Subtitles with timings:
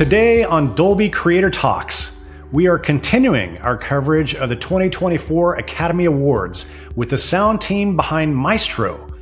[0.00, 2.16] Today on Dolby Creator Talks,
[2.52, 6.64] we are continuing our coverage of the 2024 Academy Awards
[6.96, 9.12] with the sound team behind Maestro,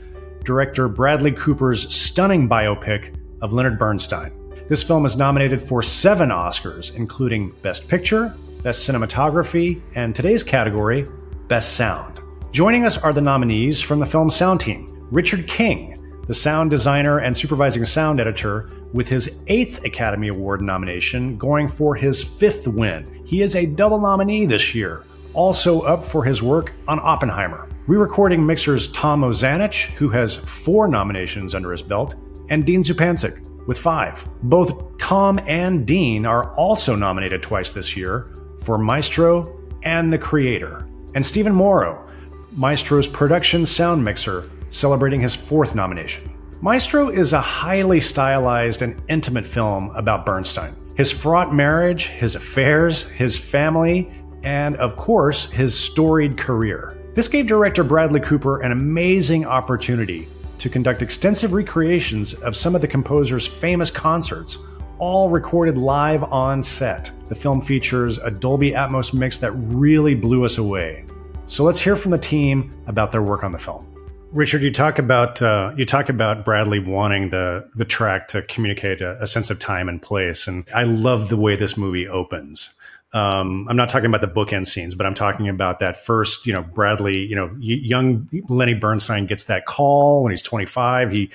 [0.44, 4.30] director Bradley Cooper's stunning biopic of Leonard Bernstein.
[4.68, 8.32] This film is nominated for seven Oscars, including Best Picture,
[8.62, 11.08] Best Cinematography, and today's category,
[11.48, 12.20] Best Sound.
[12.52, 15.97] Joining us are the nominees from the film sound team Richard King,
[16.28, 21.94] the sound designer and supervising sound editor, with his eighth Academy Award nomination, going for
[21.94, 23.04] his fifth win.
[23.24, 27.68] He is a double nominee this year, also up for his work on Oppenheimer.
[27.86, 32.14] Re recording mixers Tom Ozanich, who has four nominations under his belt,
[32.50, 34.26] and Dean Zupancic with five.
[34.42, 40.86] Both Tom and Dean are also nominated twice this year for Maestro and The Creator.
[41.14, 42.06] And Steven Morrow,
[42.52, 46.30] Maestro's production sound mixer, celebrating his fourth nomination.
[46.60, 50.74] Maestro is a highly stylized and intimate film about Bernstein.
[50.96, 54.10] His fraught marriage, his affairs, his family,
[54.42, 56.98] and of course, his storied career.
[57.14, 60.28] This gave director Bradley Cooper an amazing opportunity
[60.58, 64.58] to conduct extensive recreations of some of the composer's famous concerts,
[64.98, 67.12] all recorded live on set.
[67.26, 71.04] The film features a Dolby Atmos mix that really blew us away.
[71.46, 73.86] So let's hear from the team about their work on the film.
[74.30, 79.00] Richard, you talk about uh, you talk about Bradley wanting the the track to communicate
[79.00, 82.74] a, a, sense of time and place, and I love the way this movie opens.
[83.14, 86.46] Um, I'm not talking about the bookend scenes, but I'm talking about that first.
[86.46, 87.18] You know, Bradley.
[87.18, 91.10] You know, young Lenny Bernstein gets that call when he's 25.
[91.10, 91.30] He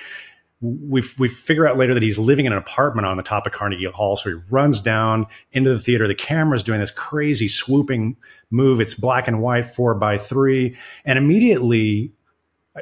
[0.62, 3.54] we we figure out later that he's living in an apartment on the top of
[3.54, 4.18] Carnegie Hall.
[4.18, 6.08] So he runs down into the theater.
[6.08, 8.18] The camera's doing this crazy swooping
[8.52, 8.80] move.
[8.80, 12.14] It's black and white, four by three, and immediately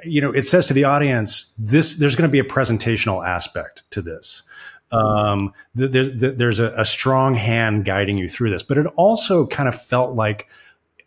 [0.04, 3.84] you know, it says to the audience, this there's going to be a presentational aspect
[3.92, 4.44] to this.
[4.92, 9.70] Um, there's there's a, a strong hand guiding you through this, but it also kind
[9.70, 10.48] of felt like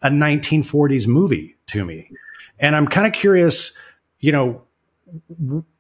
[0.03, 2.11] a 1940s movie to me,
[2.59, 3.77] and I'm kind of curious,
[4.21, 4.63] you know,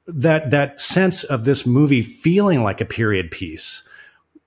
[0.06, 3.82] that that sense of this movie feeling like a period piece.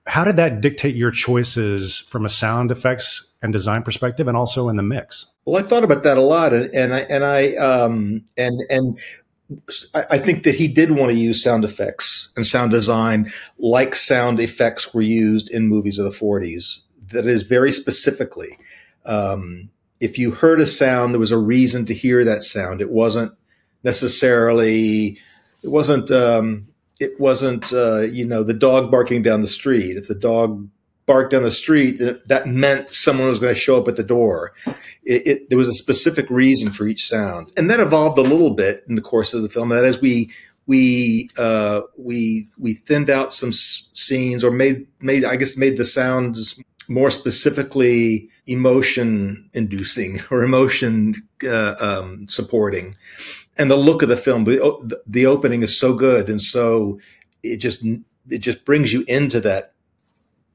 [0.06, 4.68] How did that dictate your choices from a sound effects and design perspective, and also
[4.68, 5.26] in the mix?
[5.44, 8.98] Well, I thought about that a lot, and, and I and I um, and and
[9.94, 14.40] I think that he did want to use sound effects and sound design like sound
[14.40, 16.82] effects were used in movies of the 40s.
[17.12, 18.58] That is very specifically.
[19.06, 22.82] Um, if you heard a sound, there was a reason to hear that sound.
[22.82, 23.32] It wasn't
[23.84, 25.18] necessarily.
[25.62, 26.10] It wasn't.
[26.10, 26.68] Um,
[27.00, 27.72] it wasn't.
[27.72, 29.96] Uh, you know, the dog barking down the street.
[29.96, 30.68] If the dog
[31.08, 34.04] barked down the street, that that meant someone was going to show up at the
[34.04, 34.52] door.
[35.02, 38.54] It, it, there was a specific reason for each sound, and that evolved a little
[38.54, 39.70] bit in the course of the film.
[39.70, 40.30] That as we
[40.66, 45.78] we uh, we we thinned out some s- scenes, or made made I guess made
[45.78, 52.94] the sounds more specifically emotion inducing or emotion uh, um, supporting,
[53.56, 54.44] and the look of the film.
[54.44, 57.00] The, the opening is so good, and so
[57.42, 57.82] it just
[58.28, 59.72] it just brings you into that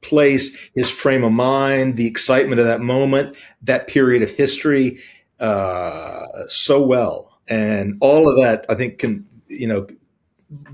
[0.03, 4.99] place, his frame of mind, the excitement of that moment, that period of history,
[5.39, 7.39] uh, so well.
[7.47, 9.87] And all of that, I think, can, you know,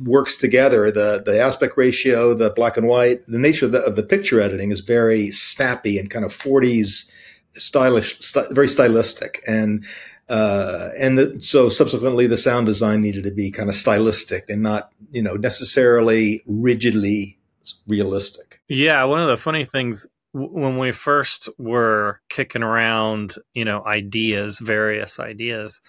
[0.04, 0.92] works together.
[0.92, 4.42] The, the aspect ratio, the black and white, the nature of the, of the picture
[4.42, 7.12] editing is very snappy and kind of 40s
[7.56, 9.44] stylish, st- very stylistic.
[9.48, 9.86] And,
[10.30, 14.62] uh, and the, so subsequently the sound design needed to be kind of stylistic and
[14.62, 17.39] not, you know, necessarily rigidly
[17.88, 18.62] realistic.
[18.68, 24.60] Yeah, one of the funny things when we first were kicking around, you know, ideas,
[24.60, 25.82] various ideas,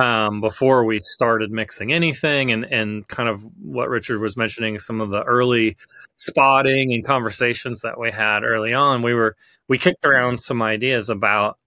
[0.00, 5.00] um, before we started mixing anything, and and kind of what Richard was mentioning, some
[5.00, 5.76] of the early
[6.16, 9.36] spotting and conversations that we had early on, we were
[9.68, 11.58] we kicked around some ideas about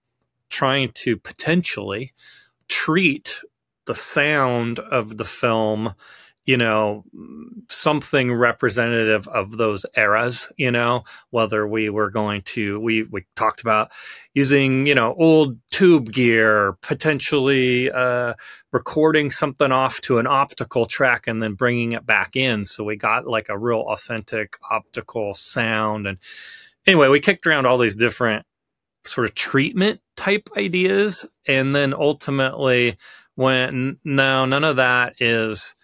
[0.48, 2.12] trying to potentially
[2.68, 3.40] treat
[3.86, 5.94] the sound of the film
[6.46, 7.04] you know,
[7.68, 13.60] something representative of those eras, you know, whether we were going to, we, we talked
[13.60, 13.90] about
[14.32, 18.34] using, you know, old tube gear, potentially uh,
[18.72, 22.64] recording something off to an optical track and then bringing it back in.
[22.64, 26.06] So we got like a real authentic optical sound.
[26.06, 26.18] And
[26.86, 28.46] anyway, we kicked around all these different
[29.04, 31.26] sort of treatment type ideas.
[31.48, 32.98] And then ultimately,
[33.34, 35.74] when no, none of that is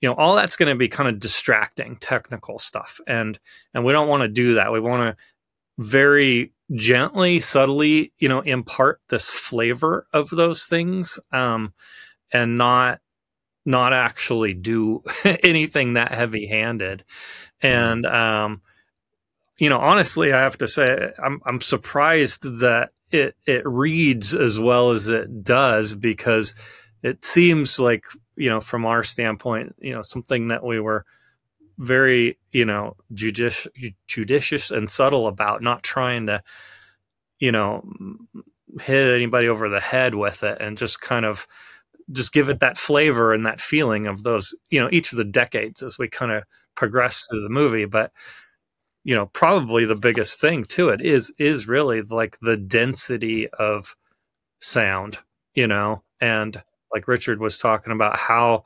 [0.00, 3.38] you know all that's going to be kind of distracting technical stuff and
[3.74, 4.72] and we don't want to do that.
[4.72, 5.22] We want to
[5.78, 11.72] very gently subtly you know impart this flavor of those things um
[12.30, 13.00] and not
[13.64, 15.02] not actually do
[15.42, 17.04] anything that heavy handed
[17.62, 18.60] and um
[19.58, 24.58] you know, honestly, I have to say, I'm I'm surprised that it it reads as
[24.58, 26.54] well as it does because
[27.02, 28.04] it seems like
[28.38, 31.04] you know from our standpoint, you know, something that we were
[31.78, 36.42] very you know judicious and subtle about, not trying to
[37.38, 37.84] you know
[38.80, 41.46] hit anybody over the head with it, and just kind of
[42.10, 45.24] just give it that flavor and that feeling of those you know each of the
[45.24, 46.44] decades as we kind of
[46.74, 48.12] progress through the movie, but
[49.04, 53.96] you know probably the biggest thing to it is is really like the density of
[54.60, 55.18] sound
[55.54, 56.62] you know and
[56.92, 58.62] like richard was talking about how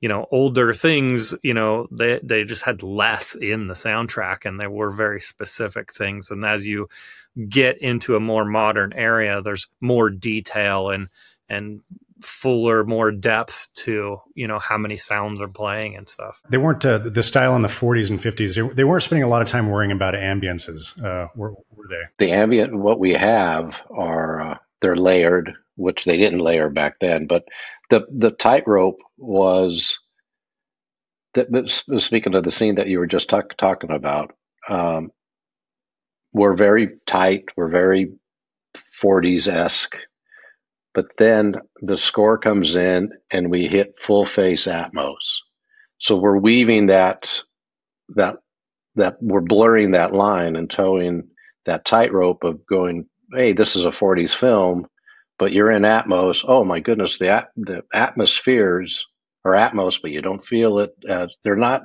[0.00, 4.60] you know older things you know they they just had less in the soundtrack and
[4.60, 6.88] they were very specific things and as you
[7.48, 11.08] get into a more modern area there's more detail and
[11.48, 11.82] and
[12.22, 16.40] fuller, more depth to you know how many sounds are playing and stuff.
[16.48, 18.54] They weren't uh, the style in the 40s and 50s.
[18.54, 22.02] They, they, weren't spending a lot of time worrying about ambiances, uh, were, were, they?
[22.18, 27.28] The ambient, what we have are uh, they're layered, which they didn't layer back then.
[27.28, 27.44] But
[27.90, 29.98] the the tightrope was
[31.34, 31.48] that.
[31.98, 34.34] Speaking of the scene that you were just talk, talking about,
[34.68, 35.12] um,
[36.32, 37.46] we're very tight.
[37.56, 38.12] We're very
[39.02, 39.96] 40s esque
[40.94, 45.38] but then the score comes in and we hit full face Atmos.
[45.98, 47.42] So we're weaving that
[48.16, 48.36] that
[48.96, 51.28] that we're blurring that line and towing
[51.66, 54.86] that tightrope of going, hey, this is a 40s film,
[55.38, 56.44] but you're in Atmos.
[56.46, 59.06] Oh my goodness, the the atmospheres
[59.44, 60.94] are Atmos, but you don't feel it
[61.44, 61.82] they're not.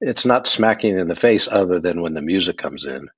[0.00, 3.08] It's not smacking in the face other than when the music comes in,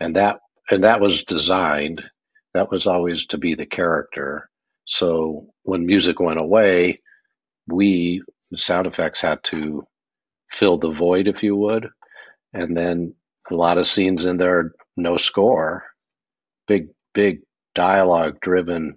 [0.00, 0.40] and that
[0.70, 2.02] and that was designed.
[2.54, 4.48] That was always to be the character,
[4.86, 7.00] so when music went away,
[7.68, 9.84] we the sound effects had to
[10.50, 11.88] fill the void, if you would.
[12.52, 13.14] And then
[13.50, 15.84] a lot of scenes in there, no score,
[16.68, 17.40] big, big
[17.74, 18.96] dialogue driven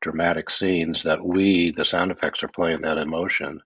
[0.00, 3.60] dramatic scenes that we, the sound effects, are playing that emotion.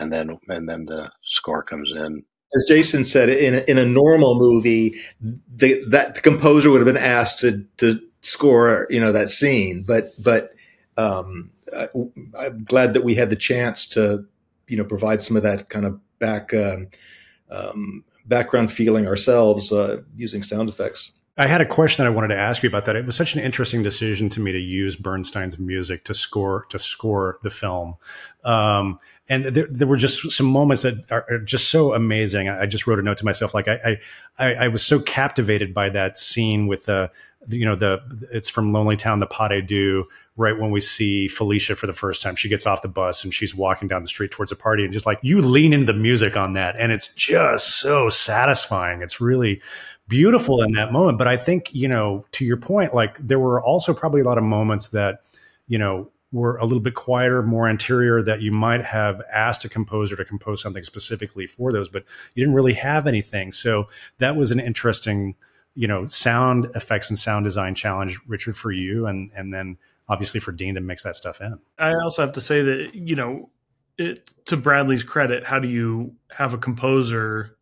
[0.00, 2.24] And then, and then the score comes in
[2.54, 6.86] as Jason said, in a, in a normal movie, the, that the composer would have
[6.86, 9.84] been asked to to score, you know, that scene.
[9.86, 10.54] But but
[10.96, 11.88] um, I,
[12.46, 14.24] am glad that we had the chance to,
[14.66, 16.88] you know, provide some of that kind of back um,
[17.50, 21.12] um, background feeling ourselves uh, using sound effects.
[21.38, 22.96] I had a question that I wanted to ask you about that.
[22.96, 26.80] It was such an interesting decision to me to use Bernstein's music to score to
[26.80, 27.94] score the film.
[28.44, 28.98] Um,
[29.28, 32.48] and there, there, were just some moments that are just so amazing.
[32.48, 33.98] I, just wrote a note to myself, like I,
[34.38, 37.10] I, I was so captivated by that scene with the,
[37.46, 38.00] you know, the
[38.32, 40.04] it's from Lonely Town, the Pas de Deux,
[40.36, 42.36] right when we see Felicia for the first time.
[42.36, 44.92] She gets off the bus and she's walking down the street towards a party, and
[44.92, 49.02] just like you lean into the music on that, and it's just so satisfying.
[49.02, 49.60] It's really
[50.08, 51.18] beautiful in that moment.
[51.18, 54.38] But I think you know, to your point, like there were also probably a lot
[54.38, 55.22] of moments that
[55.66, 59.68] you know were a little bit quieter, more interior that you might have asked a
[59.68, 63.50] composer to compose something specifically for those, but you didn't really have anything.
[63.50, 63.88] So
[64.18, 65.36] that was an interesting,
[65.74, 69.78] you know, sound effects and sound design challenge, Richard, for you, and and then
[70.08, 71.58] obviously for Dean to mix that stuff in.
[71.78, 73.50] I also have to say that you know,
[73.96, 77.57] it, to Bradley's credit, how do you have a composer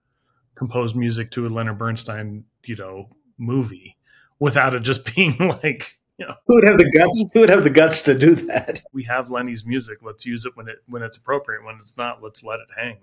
[0.57, 3.09] compose music to a Leonard Bernstein, you know,
[3.39, 3.97] movie
[4.39, 6.33] without it just being like yeah.
[6.47, 7.25] Who would have the guts?
[7.35, 8.83] Who would have the guts to do that?
[8.93, 9.99] We have Lenny's music.
[10.03, 11.65] Let's use it when it when it's appropriate.
[11.65, 12.97] When it's not, let's let it hang.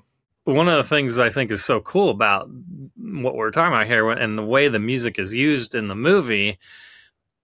[0.45, 2.49] One of the things I think is so cool about
[2.97, 6.57] what we're talking about here, and the way the music is used in the movie,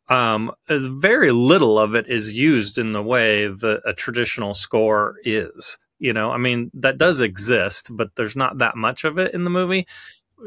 [0.10, 5.16] um, is very little of it is used in the way that a traditional score
[5.24, 5.78] is.
[6.00, 9.44] You know, I mean, that does exist, but there's not that much of it in
[9.44, 9.86] the movie.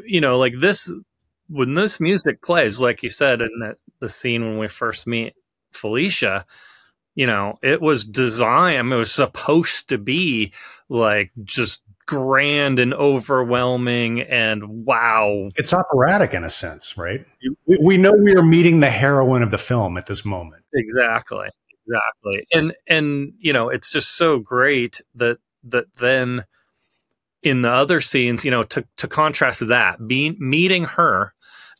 [0.06, 0.90] You know, like this
[1.48, 5.34] when this music plays, like you said in the, the scene when we first meet
[5.72, 6.46] Felicia,
[7.14, 10.52] you know, it was designed, I mean, it was supposed to be
[10.88, 15.50] like just grand and overwhelming and wow.
[15.56, 17.24] It's operatic in a sense, right?
[17.66, 20.64] We, we know we are meeting the heroine of the film at this moment.
[20.74, 21.48] Exactly.
[21.92, 22.46] Exactly.
[22.52, 26.44] And, and, you know, it's just so great that, that then
[27.42, 31.34] in the other scenes, you know, to, to contrast that, being meeting her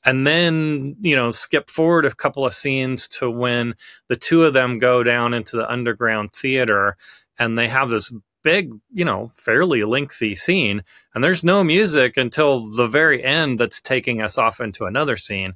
[0.04, 3.74] and then you know skip forward a couple of scenes to when
[4.08, 6.96] the two of them go down into the underground theater
[7.38, 10.82] and they have this big you know fairly lengthy scene
[11.14, 15.54] and there's no music until the very end that's taking us off into another scene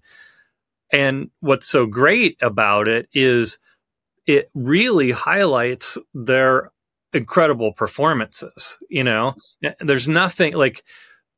[0.92, 3.58] and what's so great about it is
[4.26, 6.72] it really highlights their
[7.12, 10.82] incredible performances you know eh, there's nothing like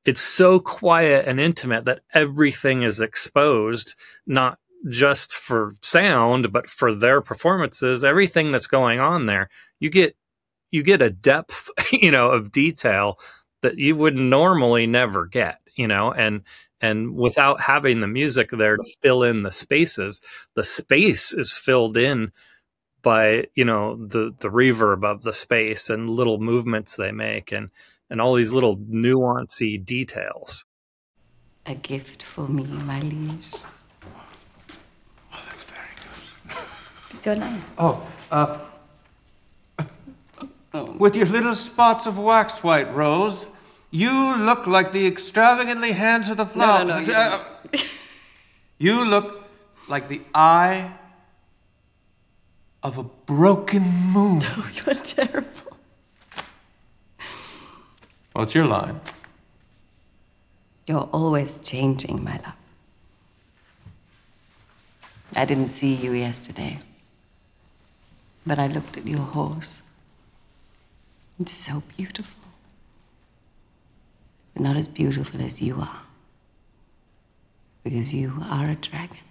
[0.08, 3.94] it's so quiet and intimate that everything is exposed,
[4.26, 9.50] not just for sound, but for their performances, everything that's going on there.
[9.80, 10.16] You get
[10.70, 13.18] you get a depth, you know, of detail
[13.60, 16.42] that you would normally never get, you know, and
[16.80, 20.22] and without having the music there to fill in the spaces,
[20.54, 22.32] the space is filled in
[23.08, 27.70] by, you know, the the reverb of the space and little movements they make and
[28.10, 30.66] and all these little nuancy details.
[31.64, 33.48] A gift for me, my liege.
[35.32, 36.54] Oh, that's very good.
[37.10, 37.64] What's your name?
[37.78, 38.58] Oh, uh,
[40.98, 43.46] with your little spots of wax, White Rose,
[43.90, 46.84] you look like the extravagantly hands of the flower.
[46.84, 47.44] No, no, no, you Uh,
[48.86, 49.44] you look
[49.88, 50.92] like the eye
[52.82, 54.42] of a broken moon.
[54.56, 55.76] Oh, you're terrible.
[58.32, 59.00] What's your line?
[60.86, 62.54] You're always changing, my love.
[65.34, 66.78] I didn't see you yesterday,
[68.46, 69.82] but I looked at your horse.
[71.40, 72.42] It's so beautiful.
[74.54, 76.00] But not as beautiful as you are.
[77.84, 79.27] Because you are a dragon.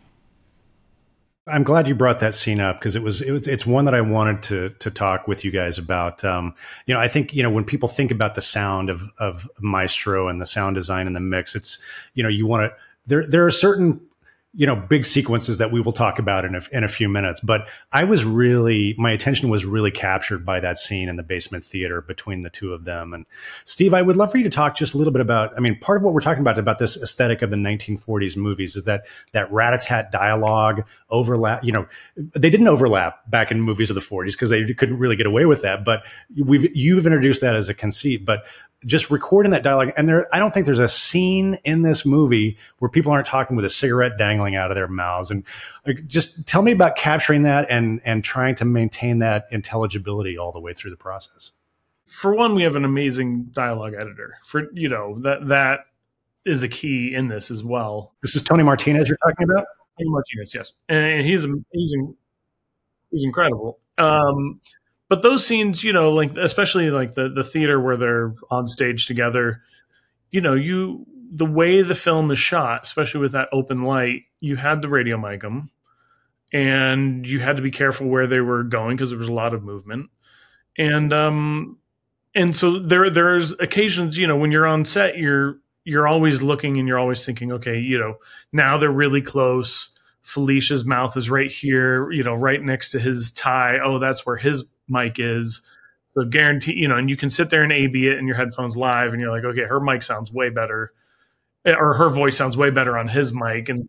[1.49, 3.93] I'm glad you brought that scene up because it was, it was it's one that
[3.93, 6.23] I wanted to to talk with you guys about.
[6.23, 6.53] Um,
[6.85, 10.27] you know, I think you know when people think about the sound of of Maestro
[10.27, 11.79] and the sound design and the mix, it's
[12.13, 12.75] you know you want to
[13.05, 14.01] there there are certain
[14.53, 17.39] you know big sequences that we will talk about in a, in a few minutes
[17.39, 21.63] but i was really my attention was really captured by that scene in the basement
[21.63, 23.13] theater between the two of them.
[23.13, 23.25] And
[23.65, 25.77] steve i would love for you to talk just a little bit about i mean
[25.79, 29.05] part of what we're talking about about this aesthetic of the 1940s movies is that
[29.33, 31.85] that rat-a-tat dialogue overlap you know
[32.15, 35.45] they didn't overlap back in movies of the 40s because they couldn't really get away
[35.45, 36.05] with that but
[36.43, 38.45] we've you've introduced that as a conceit but
[38.85, 42.57] just recording that dialogue and there i don't think there's a scene in this movie
[42.77, 45.43] where people aren't talking with a cigarette dangling out of their mouths and
[45.85, 50.51] like, just tell me about capturing that and and trying to maintain that intelligibility all
[50.51, 51.51] the way through the process
[52.05, 54.37] For one, we have an amazing dialogue editor.
[54.43, 55.81] For you know that that
[56.45, 58.13] is a key in this as well.
[58.21, 59.65] this is tony martinez you're talking about
[59.97, 62.15] Tony Martinez, yes, and he's amazing.
[63.11, 63.79] he's incredible.
[63.97, 64.61] Um,
[65.09, 69.07] but those scenes, you know, like especially like the the theater where they're on stage
[69.07, 69.61] together,
[70.31, 74.55] you know, you the way the film is shot, especially with that open light, you
[74.55, 75.69] had the radio mic 'em,
[76.53, 79.53] and you had to be careful where they were going because there was a lot
[79.53, 80.09] of movement,
[80.77, 81.77] and um,
[82.35, 86.77] and so there there's occasions, you know, when you're on set, you're you're always looking
[86.77, 88.17] and you're always thinking, okay, you know,
[88.51, 89.91] now they're really close.
[90.21, 93.79] Felicia's mouth is right here, you know, right next to his tie.
[93.81, 95.61] Oh, that's where his mic is.
[96.17, 98.75] So guarantee, you know, and you can sit there and A/B it in your headphones
[98.75, 100.93] live, and you're like, okay, her mic sounds way better,
[101.65, 103.85] eh, or her voice sounds way better on his mic, and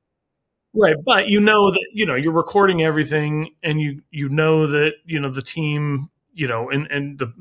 [0.75, 0.97] right.
[1.05, 5.21] But you know that you know you're recording everything, and you you know that you
[5.21, 7.33] know the team, you know, and and the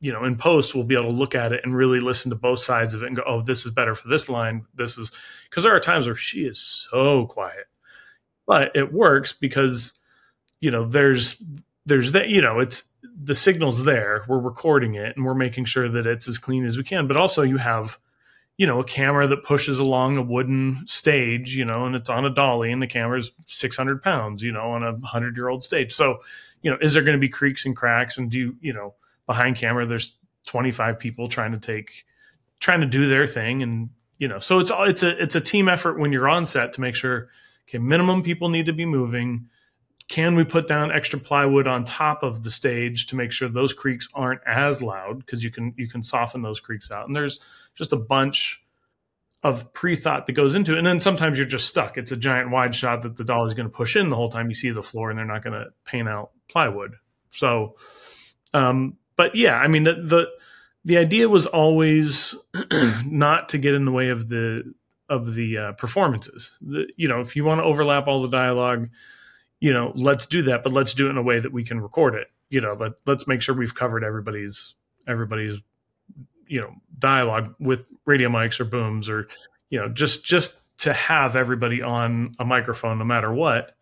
[0.00, 2.36] you know in post we'll be able to look at it and really listen to
[2.36, 4.66] both sides of it and go, oh, this is better for this line.
[4.74, 5.10] This is
[5.48, 7.66] because there are times where she is so quiet,
[8.46, 9.94] but it works because
[10.60, 11.42] you know there's
[11.86, 12.82] there's that you know it's
[13.22, 16.76] the signal's there we're recording it and we're making sure that it's as clean as
[16.76, 17.98] we can but also you have
[18.56, 22.24] you know a camera that pushes along a wooden stage you know and it's on
[22.24, 25.92] a dolly and the camera's 600 pounds you know on a 100 year old stage.
[25.92, 26.20] So
[26.62, 28.94] you know is there going to be creaks and cracks and do you you know
[29.26, 30.12] behind camera there's
[30.46, 32.04] 25 people trying to take
[32.60, 35.40] trying to do their thing and you know so it's all it's a it's a
[35.40, 37.28] team effort when you're on set to make sure
[37.68, 39.48] okay minimum people need to be moving
[40.08, 43.72] can we put down extra plywood on top of the stage to make sure those
[43.72, 45.18] creaks aren't as loud?
[45.18, 47.06] Because you can you can soften those creaks out.
[47.06, 47.40] And there's
[47.74, 48.62] just a bunch
[49.42, 50.78] of pre-thought that goes into it.
[50.78, 51.98] And then sometimes you're just stuck.
[51.98, 54.30] It's a giant wide shot that the doll is going to push in the whole
[54.30, 56.96] time you see the floor and they're not going to paint out plywood.
[57.28, 57.74] So
[58.54, 60.28] um but yeah i mean the the,
[60.84, 62.34] the idea was always
[63.04, 64.74] not to get in the way of the
[65.10, 66.56] of the uh, performances.
[66.62, 68.88] The, you know if you want to overlap all the dialogue
[69.64, 71.80] you know, let's do that, but let's do it in a way that we can
[71.80, 72.26] record it.
[72.50, 74.74] You know, let let's make sure we've covered everybody's
[75.08, 75.58] everybody's
[76.46, 79.26] you know dialogue with radio mics or booms or
[79.70, 83.74] you know just just to have everybody on a microphone no matter what.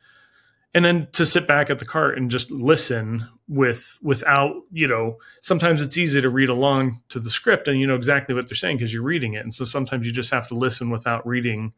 [0.73, 5.17] And then to sit back at the cart and just listen with without you know
[5.41, 8.55] sometimes it's easy to read along to the script and you know exactly what they're
[8.55, 9.43] saying because you're reading it.
[9.43, 11.73] And so sometimes you just have to listen without reading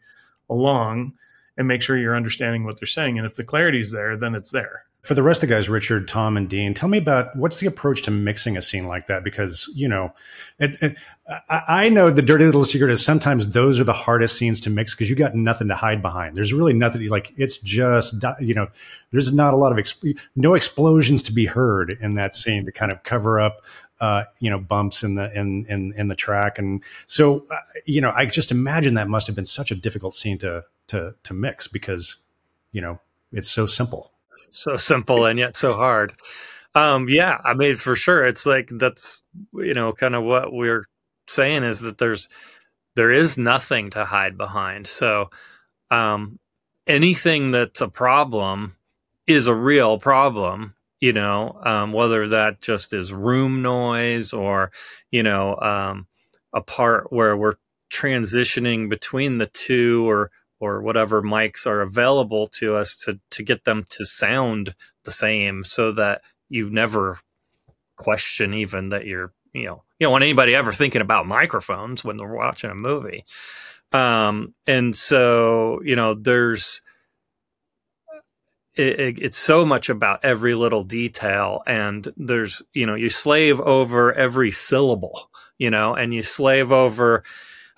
[0.50, 1.14] along
[1.56, 3.18] and make sure you're understanding what they're saying.
[3.18, 4.84] And if the clarity's there, then it's there.
[5.02, 7.66] For the rest of the guys, Richard, Tom, and Dean, tell me about what's the
[7.66, 9.22] approach to mixing a scene like that?
[9.22, 10.14] Because, you know,
[10.58, 10.96] it, it,
[11.50, 14.94] I know the dirty little secret is sometimes those are the hardest scenes to mix
[14.94, 16.36] because you got nothing to hide behind.
[16.36, 18.68] There's really nothing like it's just, you know,
[19.10, 22.72] there's not a lot of, exp- no explosions to be heard in that scene to
[22.72, 23.60] kind of cover up
[24.00, 27.56] uh, you know bumps in the in in in the track and so uh,
[27.86, 31.14] you know i just imagine that must have been such a difficult scene to to
[31.22, 32.18] to mix because
[32.72, 33.00] you know
[33.32, 34.14] it's so simple
[34.50, 36.12] so simple and yet so hard.
[36.74, 39.22] Um, yeah, I mean, for sure, it's like that's
[39.52, 40.86] you know kind of what we're
[41.28, 42.28] saying is that there's
[42.96, 44.86] there is nothing to hide behind.
[44.86, 45.30] So
[45.90, 46.38] um,
[46.86, 48.76] anything that's a problem
[49.26, 50.74] is a real problem.
[51.00, 54.72] You know, um, whether that just is room noise or
[55.10, 56.06] you know um,
[56.52, 57.56] a part where we're
[57.92, 60.30] transitioning between the two or
[60.64, 65.64] or whatever mics are available to us to to get them to sound the same
[65.64, 67.20] so that you never
[67.96, 72.16] question even that you're you know you don't want anybody ever thinking about microphones when
[72.16, 73.24] they're watching a movie.
[73.92, 76.80] Um and so you know there's
[78.76, 83.60] it, it, it's so much about every little detail and there's you know you slave
[83.60, 87.22] over every syllable you know and you slave over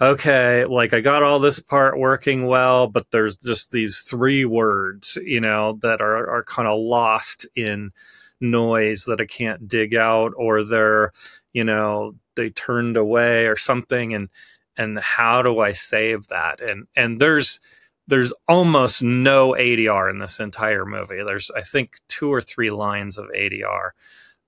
[0.00, 5.16] okay, like I got all this part working well, but there's just these three words,
[5.24, 7.92] you know, that are, are kind of lost in
[8.40, 11.12] noise that I can't dig out, or they're,
[11.52, 14.12] you know, they turned away or something.
[14.12, 14.28] And,
[14.76, 16.60] and how do I save that?
[16.60, 17.60] And, and there's,
[18.06, 21.22] there's almost no ADR in this entire movie.
[21.26, 23.90] There's, I think, two or three lines of ADR.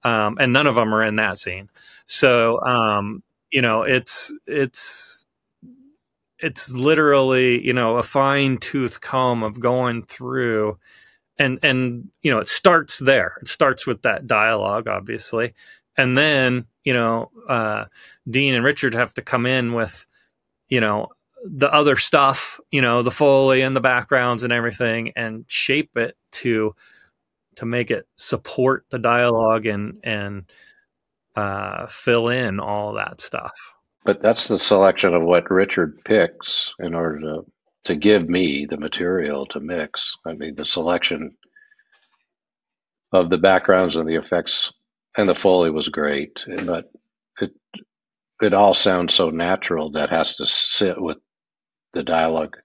[0.05, 1.71] Um, and none of them are in that scene.
[2.07, 5.25] So, um, you know, it's, it's,
[6.41, 10.79] it's literally you know a fine tooth comb of going through
[11.39, 13.39] and and you know it starts there.
[13.43, 15.55] It starts with that dialogue obviously.
[15.97, 17.87] And then you know uh,
[18.31, 20.07] dean and richard have to come in with
[20.69, 21.09] you know
[21.45, 26.17] the other stuff you know the foley and the backgrounds and everything and shape it
[26.33, 26.75] to
[27.57, 30.45] to make it support the dialogue and and
[31.37, 33.53] uh, fill in all that stuff
[34.09, 37.45] but that's the selection of what Richard picks in order to
[37.85, 40.17] to give me the material to mix.
[40.25, 41.37] I mean, the selection
[43.13, 44.73] of the backgrounds and the effects
[45.19, 46.91] and the foley was great, but
[47.39, 47.53] it
[48.41, 51.19] it all sounds so natural that has to sit with
[51.93, 52.57] the dialogue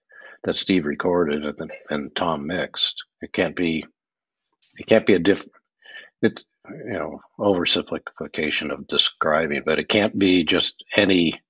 [0.45, 2.95] that Steve recorded and, and Tom mixed.
[3.21, 3.85] It can't be
[4.77, 5.51] it can't be a different.
[6.21, 11.41] It's you know oversimplification of describing, but it can't be just any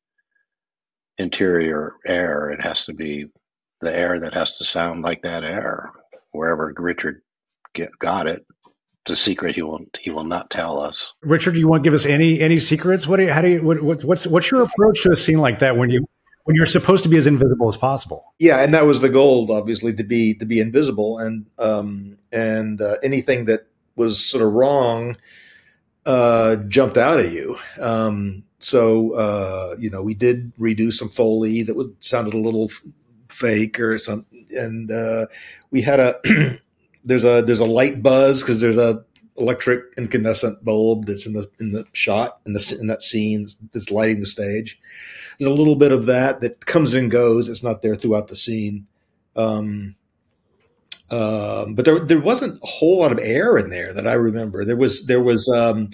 [1.18, 2.50] interior air.
[2.50, 3.28] It has to be
[3.82, 5.92] the air that has to sound like that air.
[6.32, 7.22] Wherever Richard
[7.76, 8.46] get, got it,
[9.06, 11.12] it's a secret he will he will not tell us.
[11.22, 13.06] Richard, do you want to give us any any secrets?
[13.06, 15.60] What do you, how do you what, what's what's your approach to a scene like
[15.60, 16.06] that when you
[16.46, 18.34] when you're supposed to be as invisible as possible?
[18.40, 22.82] Yeah, and that was the goal, obviously, to be to be invisible, and um and
[22.82, 25.16] uh, anything that was sort of wrong
[26.06, 27.58] uh, jumped out at you.
[27.80, 32.70] Um, so uh, you know, we did redo some foley that would sounded a little
[33.30, 35.28] fake or something, and uh,
[35.72, 36.16] we had a
[37.04, 39.04] there's a there's a light buzz because there's a
[39.38, 43.92] electric incandescent bulb that's in the in the shot in the in that scene that's
[43.92, 44.80] lighting the stage.
[45.40, 47.50] There's a little bit of that that comes and goes.
[47.50, 48.88] It's not there throughout the scene.
[49.36, 49.96] Um,
[51.10, 54.66] um, but there there wasn't a whole lot of air in there that I remember.
[54.66, 55.90] There was there was um,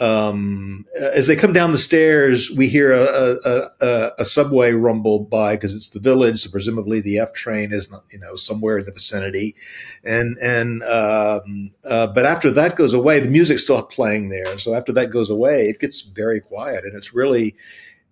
[0.00, 3.04] um, as they come down the stairs, we hear a,
[3.44, 6.40] a, a, a subway rumble by because it's the village.
[6.40, 9.54] So presumably the F train is not, you know somewhere in the vicinity,
[10.02, 14.58] and and um, uh, but after that goes away, the music's still playing there.
[14.58, 17.54] So after that goes away, it gets very quiet, and it's really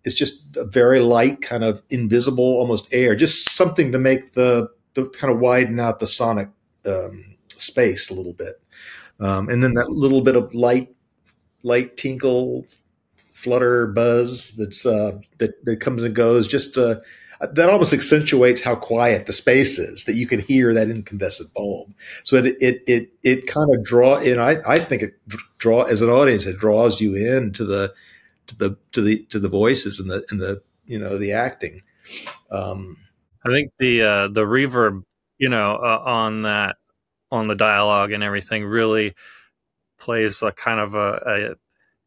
[0.05, 4.69] it's just a very light kind of invisible almost air, just something to make the
[4.95, 6.49] to kind of widen out the sonic
[6.87, 8.61] um, space a little bit.
[9.21, 10.95] Um, and then that little bit of light,
[11.63, 12.67] light tinkle,
[13.17, 16.49] flutter, buzz that's uh, that that comes and goes.
[16.49, 16.97] Just uh,
[17.41, 20.05] that almost accentuates how quiet the space is.
[20.05, 21.93] That you can hear that incandescent bulb.
[22.25, 24.17] So it it it it kind of draw.
[24.17, 25.15] And I I think it
[25.59, 27.95] draw as an audience it draws you in to the
[28.47, 31.81] to the to the to the voices and the and the you know the acting.
[32.51, 32.97] Um,
[33.45, 35.03] I think the uh, the reverb,
[35.39, 36.77] you know, uh, on that
[37.31, 39.15] on the dialogue and everything really
[39.99, 41.55] plays a kind of a, a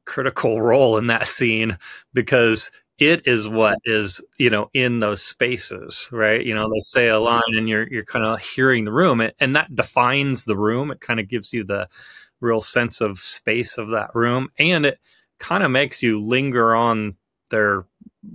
[0.05, 1.77] critical role in that scene
[2.13, 6.45] because it is what is you know in those spaces right?
[6.45, 9.55] You know they say a line and you're you're kind of hearing the room and
[9.55, 10.91] that defines the room.
[10.91, 11.87] It kind of gives you the
[12.41, 14.99] real sense of space of that room and it
[15.39, 17.15] kind of makes you linger on
[17.51, 17.85] their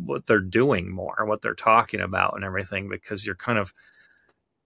[0.05, 3.73] what they're doing more what they're talking about and everything because you're kind of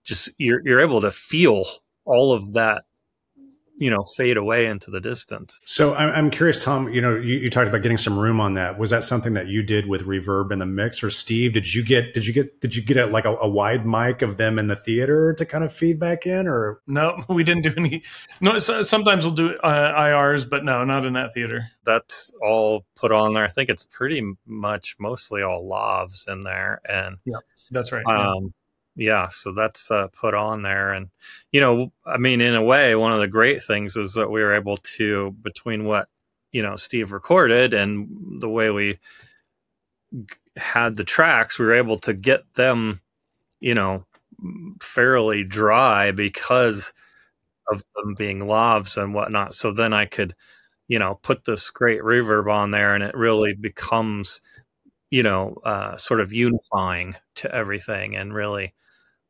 [0.05, 1.65] just you're you're able to feel
[2.05, 2.85] all of that
[3.77, 5.61] you know fade away into the distance.
[5.65, 8.55] So i'm, I'm curious tom you know you, you, talked about getting some room on
[8.55, 8.79] that.
[8.79, 11.03] Was that something that you did with reverb in the mix?
[11.03, 13.49] Or steve did you get did you get did you get a, like a, a
[13.49, 16.81] wide mic of them in the theater to kind of feedback in or?
[16.87, 18.03] No we didn't do any
[18.41, 21.69] no so, sometimes we'll do uh, irs but no not in that theater.
[21.85, 23.45] That's all put on there.
[23.45, 27.39] I think it's pretty much mostly all lavs in there and yeah
[27.71, 28.49] that's right um, yeah
[28.97, 31.09] yeah so that's uh, put on there and
[31.53, 34.43] you know i mean in a way one of the great things is that we
[34.43, 36.09] were able to between what
[36.53, 38.09] you know steve recorded and
[38.41, 38.99] the way we
[40.57, 43.01] had the tracks we were able to get them
[43.61, 44.05] you know
[44.83, 46.93] fairly dry because
[47.71, 49.55] of them being lavs and whatnot.
[49.55, 50.35] So then i could
[50.89, 54.41] you know put this great reverb on there and it really becomes
[55.11, 58.75] you know uh, sort of unifying to everything and really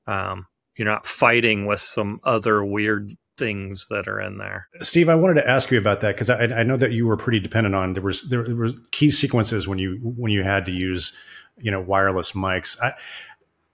[0.07, 4.69] um, you're not fighting with some other weird things that are in there.
[4.81, 7.17] Steve, I wanted to ask you about that because I, I, know that you were
[7.17, 10.65] pretty dependent on there was there, there were key sequences when you when you had
[10.67, 11.17] to use
[11.59, 12.81] you know wireless mics.
[12.81, 12.95] I,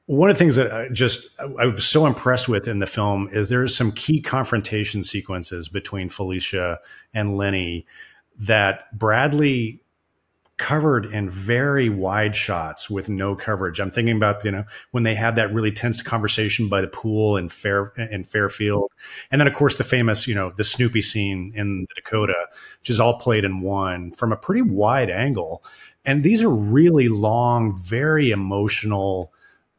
[0.07, 3.29] one of the things that I just I was so impressed with in the film
[3.33, 6.81] is there's some key confrontation sequences between Felicia
[7.15, 7.87] and Lenny
[8.39, 9.83] that Bradley
[10.61, 13.81] covered in very wide shots with no coverage.
[13.81, 17.39] I'm thinking about you know when they had that really tense conversation by the pool
[17.39, 18.93] in Fair in Fairfield,
[19.31, 22.37] and then of course the famous you know the Snoopy scene in the Dakota,
[22.81, 25.65] which is all played in one from a pretty wide angle.
[26.05, 29.33] And these are really long, very emotional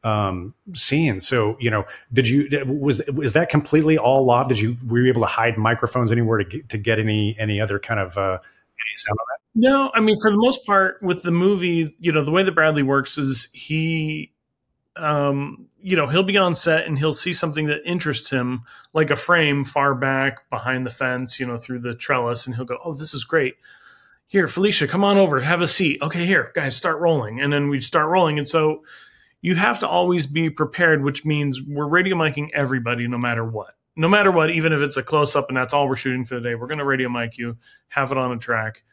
[0.03, 1.27] um scenes.
[1.27, 4.49] So you know, did you was was that completely all live?
[4.49, 7.61] Did you were you able to hide microphones anywhere to get, to get any any
[7.61, 9.40] other kind of uh, any sound on that?
[9.53, 12.53] No, I mean for the most part with the movie, you know, the way that
[12.53, 14.31] Bradley works is he
[14.97, 18.61] um, you know, he'll be on set and he'll see something that interests him,
[18.93, 22.65] like a frame far back behind the fence, you know, through the trellis, and he'll
[22.65, 23.55] go, "Oh, this is great."
[24.27, 26.01] Here, Felicia, come on over, have a seat.
[26.01, 28.83] Okay, here, guys, start rolling, and then we start rolling, and so
[29.41, 33.73] you have to always be prepared, which means we're radio miking everybody, no matter what,
[33.95, 36.35] no matter what, even if it's a close up and that's all we're shooting for
[36.35, 37.57] the day, we're going to radio mic you,
[37.89, 38.83] have it on a track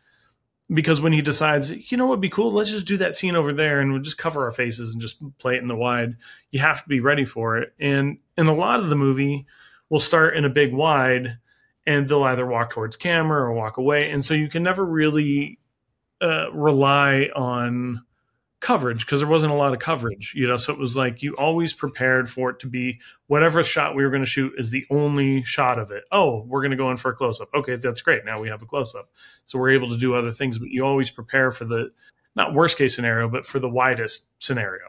[0.72, 3.36] because when he decides, you know what would be cool, let's just do that scene
[3.36, 6.16] over there and we'll just cover our faces and just play it in the wide.
[6.50, 7.72] You have to be ready for it.
[7.78, 9.46] And in a lot of the movie,
[9.88, 11.38] we'll start in a big wide
[11.86, 14.10] and they'll either walk towards camera or walk away.
[14.10, 15.58] And so you can never really
[16.20, 18.04] uh, rely on
[18.60, 20.56] coverage because there wasn't a lot of coverage, you know.
[20.56, 24.10] So it was like you always prepared for it to be whatever shot we were
[24.10, 26.04] going to shoot is the only shot of it.
[26.10, 27.48] Oh, we're going to go in for a close up.
[27.54, 28.24] Okay, that's great.
[28.24, 29.10] Now we have a close up.
[29.44, 31.90] So we're able to do other things, but you always prepare for the
[32.34, 34.84] not worst case scenario, but for the widest scenario.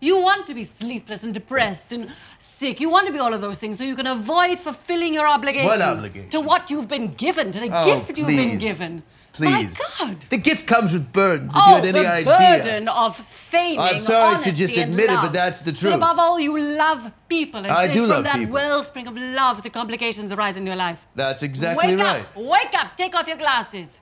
[0.00, 2.80] You want to be sleepless and depressed and sick.
[2.80, 5.68] You want to be all of those things so you can avoid fulfilling your obligations.
[5.68, 6.30] What obligation?
[6.30, 9.02] To what you've been given, to the Oh, gift you've been given.
[9.38, 9.80] Please.
[9.98, 10.24] My God.
[10.28, 11.54] The gift comes with burdens.
[11.56, 12.36] If oh, you had any the idea.
[12.38, 15.94] burden of feigning I'm sorry to just admit it, but that's the But truth.
[15.94, 17.60] above all, you love people.
[17.60, 18.54] And I do from love that people.
[18.54, 20.98] wellspring of love the complications arise in your life.
[21.14, 22.22] That's exactly Wake right.
[22.22, 22.36] up!
[22.36, 22.96] Wake up!
[22.96, 24.00] Take off your glasses.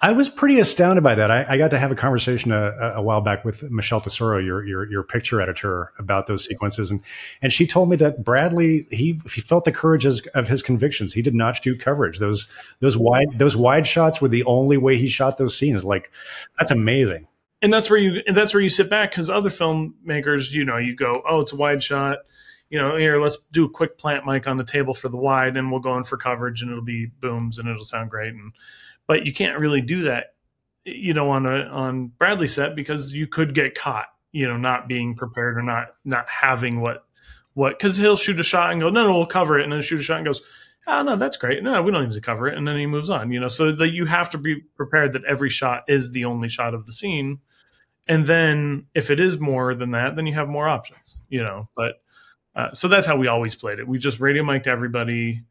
[0.00, 1.28] I was pretty astounded by that.
[1.28, 4.64] I, I got to have a conversation a, a while back with Michelle Tesoro, your,
[4.64, 7.02] your your picture editor, about those sequences, and
[7.42, 11.14] and she told me that Bradley he he felt the courage of his convictions.
[11.14, 12.20] He did not shoot coverage.
[12.20, 12.46] Those
[12.78, 15.84] those wide those wide shots were the only way he shot those scenes.
[15.84, 16.12] Like
[16.58, 17.26] that's amazing.
[17.60, 20.76] and that's where you and that's where you sit back because other filmmakers, you know,
[20.76, 22.18] you go, oh, it's a wide shot.
[22.70, 25.56] You know, here let's do a quick plant mic on the table for the wide,
[25.56, 28.34] and we'll go in for coverage, and it'll be booms, and it'll sound great.
[28.34, 28.52] And
[29.08, 30.34] but you can't really do that,
[30.84, 34.86] you know, on a on Bradley set because you could get caught, you know, not
[34.86, 37.04] being prepared or not not having what
[37.54, 39.80] what because he'll shoot a shot and go, no, no, we'll cover it, and then
[39.80, 40.42] shoot a shot and goes,
[40.86, 41.62] oh no, that's great.
[41.62, 43.32] No, we don't need to cover it, and then he moves on.
[43.32, 46.48] You know, so that you have to be prepared that every shot is the only
[46.48, 47.40] shot of the scene,
[48.06, 51.18] and then if it is more than that, then you have more options.
[51.28, 52.02] You know, but
[52.56, 53.86] uh, so that's how we always played it.
[53.86, 55.44] We just radio mic'd everybody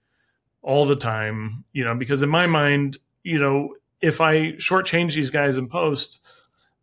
[0.61, 1.63] all the time.
[1.71, 6.19] You know, because in my mind, you know, if I shortchange these guys in post.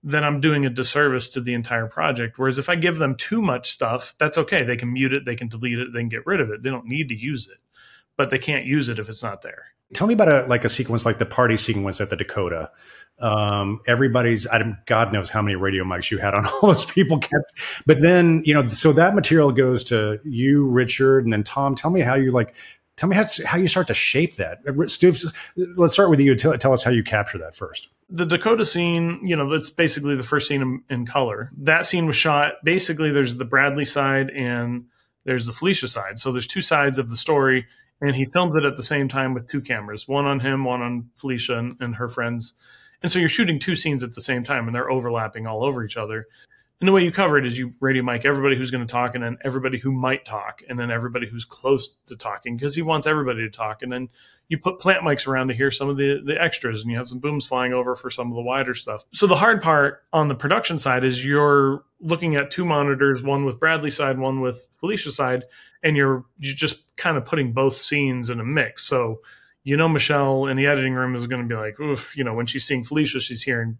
[0.07, 2.38] Then I'm doing a disservice to the entire project.
[2.38, 4.62] Whereas if I give them too much stuff, that's okay.
[4.62, 6.62] They can mute it, they can delete it, they can get rid of it.
[6.62, 7.57] They don't need to use it
[8.16, 9.66] but they can't use it if it's not there.
[9.92, 12.70] Tell me about a like a sequence like the party sequence at the Dakota.
[13.20, 17.18] Um, everybody's I God knows how many radio mics you had on all those people
[17.18, 21.74] kept, but then you know so that material goes to you, Richard, and then Tom.
[21.74, 22.54] Tell me how you like.
[22.96, 24.59] Tell me how how you start to shape that.
[24.66, 25.18] Uh, Steve,
[25.57, 26.35] let's start with you.
[26.37, 30.14] Tell, tell us how you capture that first the Dakota scene, you know, that's basically
[30.14, 31.50] the first scene in, in, color.
[31.57, 34.85] That scene was shot basically there's the Bradley side and
[35.24, 36.18] there's the Felicia side.
[36.18, 37.66] So there's two sides of the story,
[38.00, 40.83] and he films it at the same time with two cameras, one on him, one
[40.83, 42.54] on Felicia and, and her friends.
[43.02, 45.85] And so you're shooting two scenes at the same time, and they're overlapping all over
[45.85, 46.26] each other.
[46.81, 49.15] And the way you cover it is you radio mic everybody who's going to talk,
[49.15, 52.83] and then everybody who might talk, and then everybody who's close to talking, because he
[52.83, 53.83] wants everybody to talk.
[53.83, 54.09] And then
[54.49, 57.09] you put plant mics around to hear some of the, the extras, and you have
[57.09, 59.05] some booms flying over for some of the wider stuff.
[59.13, 63.45] So the hard part on the production side is you're looking at two monitors, one
[63.45, 65.45] with Bradley side, one with Felicia side,
[65.83, 68.85] and you're you're just kind of putting both scenes in a mix.
[68.85, 69.21] So
[69.63, 72.35] you know Michelle in the editing room is going to be like, oof, you know,
[72.35, 73.79] when she's seeing Felicia, she's hearing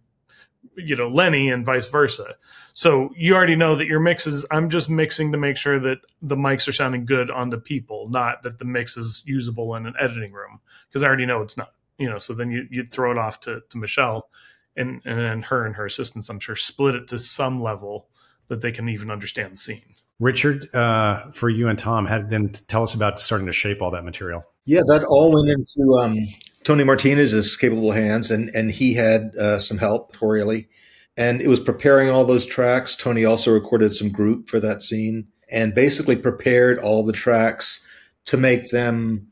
[0.77, 2.35] you know Lenny and vice versa.
[2.73, 4.45] So you already know that your mixes.
[4.51, 8.09] I'm just mixing to make sure that the mics are sounding good on the people,
[8.09, 10.59] not that the mix is usable in an editing room
[10.89, 11.73] because I already know it's not.
[11.97, 14.29] You know, so then you you throw it off to to Michelle,
[14.75, 18.07] and and then her and her assistants, I'm sure, split it to some level
[18.47, 19.95] that they can even understand the scene.
[20.19, 23.91] Richard, uh, for you and Tom, had then tell us about starting to shape all
[23.91, 24.43] that material.
[24.65, 26.17] Yeah, that all went into um,
[26.65, 30.67] Tony Martinez is capable hands, and and he had uh, some help pictorially,
[31.15, 32.95] and it was preparing all those tracks.
[32.95, 37.87] Tony also recorded some group for that scene, and basically prepared all the tracks
[38.25, 39.27] to make them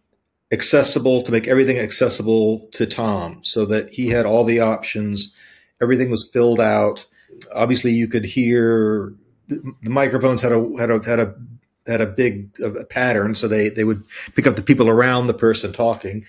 [0.52, 5.36] accessible, to make everything accessible to Tom, so that he had all the options.
[5.82, 7.08] Everything was filled out.
[7.52, 9.12] Obviously, you could hear
[9.48, 11.34] the, the microphones had a had a had a
[11.88, 14.04] had a big a pattern, so they they would
[14.36, 16.24] pick up the people around the person talking,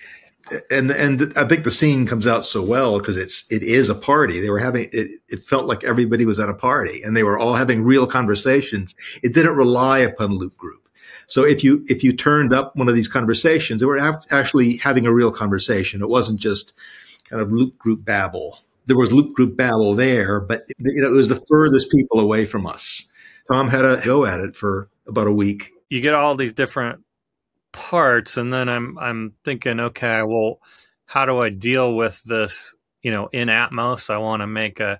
[0.69, 3.95] and and I think the scene comes out so well because it's it is a
[3.95, 4.39] party.
[4.39, 5.19] They were having it.
[5.27, 8.95] It felt like everybody was at a party, and they were all having real conversations.
[9.23, 10.87] It didn't rely upon loop group.
[11.27, 13.97] So if you if you turned up one of these conversations, they were
[14.31, 16.01] actually having a real conversation.
[16.01, 16.73] It wasn't just
[17.29, 18.59] kind of loop group babble.
[18.85, 22.45] There was loop group babble there, but you know, it was the furthest people away
[22.45, 23.11] from us.
[23.51, 25.71] Tom had a go at it for about a week.
[25.89, 27.04] You get all these different
[27.75, 30.59] parts and then i'm i'm thinking okay well
[31.05, 34.09] how do i deal with this you know in atmos?
[34.09, 34.99] I want to make a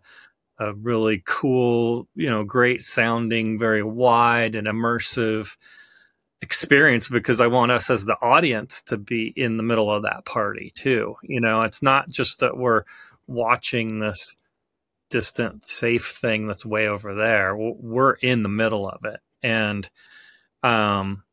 [0.60, 5.56] a really cool you know great sounding very wide and immersive
[6.42, 10.26] experience because i want us as the audience to be in the middle of that
[10.26, 11.16] party too.
[11.24, 12.84] You know it's not just that we're
[13.28, 14.36] watching this
[15.10, 17.56] distant safe thing that's way over there.
[17.56, 19.20] We're in the middle of it.
[19.44, 19.90] And
[20.64, 21.25] um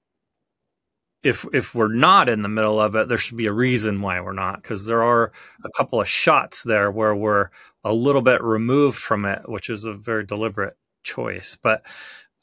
[1.22, 4.20] if if we're not in the middle of it, there should be a reason why
[4.20, 5.32] we're not, because there are
[5.64, 7.50] a couple of shots there where we're
[7.84, 11.56] a little bit removed from it, which is a very deliberate choice.
[11.62, 11.82] But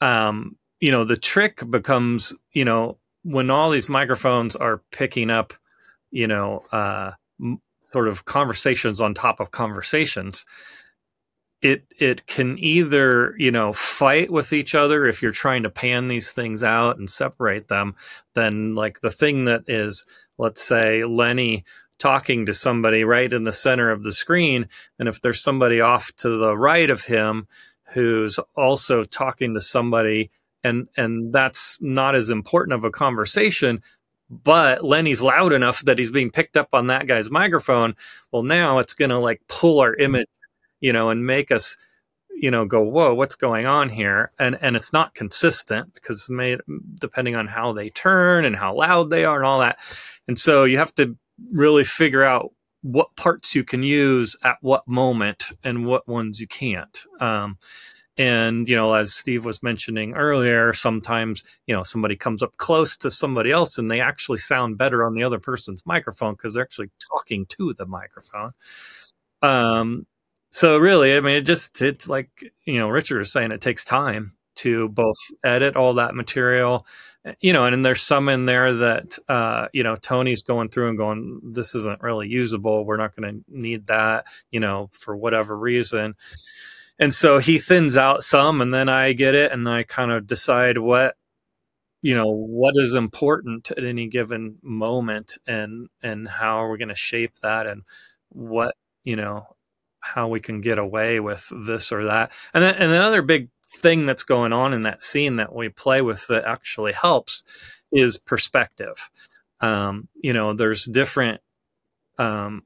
[0.00, 5.52] um, you know, the trick becomes, you know, when all these microphones are picking up,
[6.10, 10.46] you know, uh, m- sort of conversations on top of conversations
[11.62, 16.08] it it can either you know fight with each other if you're trying to pan
[16.08, 17.94] these things out and separate them
[18.34, 20.06] then like the thing that is
[20.38, 21.64] let's say lenny
[21.98, 24.66] talking to somebody right in the center of the screen
[24.98, 27.46] and if there's somebody off to the right of him
[27.92, 30.30] who's also talking to somebody
[30.64, 33.82] and and that's not as important of a conversation
[34.30, 37.96] but Lenny's loud enough that he's being picked up on that guy's microphone.
[38.30, 40.28] Well, now it's going to like pull our image
[40.80, 41.76] you know, and make us,
[42.30, 44.32] you know, go, whoa, what's going on here?
[44.38, 46.60] And and it's not consistent because made
[47.00, 49.78] depending on how they turn and how loud they are and all that.
[50.28, 51.16] And so you have to
[51.52, 56.46] really figure out what parts you can use at what moment and what ones you
[56.46, 57.04] can't.
[57.20, 57.58] Um,
[58.20, 62.96] and you know as steve was mentioning earlier sometimes you know somebody comes up close
[62.96, 66.62] to somebody else and they actually sound better on the other person's microphone because they're
[66.62, 68.52] actually talking to the microphone
[69.42, 70.06] um,
[70.50, 72.30] so really, I mean, it just it's like
[72.64, 76.86] you know Richard was saying, it takes time to both edit all that material,
[77.24, 80.68] eh, you know, and, and there's some in there that uh, you know Tony's going
[80.68, 82.84] through and going, this isn't really usable.
[82.84, 86.14] We're not going to need that, you know, for whatever reason.
[86.98, 90.26] And so he thins out some, and then I get it, and I kind of
[90.26, 91.16] decide what
[92.02, 96.88] you know what is important at any given moment and and how are we going
[96.88, 97.82] to shape that and
[98.30, 99.46] what you know
[100.00, 102.32] how we can get away with this or that.
[102.54, 106.00] And then, and another big thing that's going on in that scene that we play
[106.00, 107.44] with that actually helps
[107.92, 109.10] is perspective.
[109.60, 111.40] Um, you know, there's different
[112.18, 112.62] um,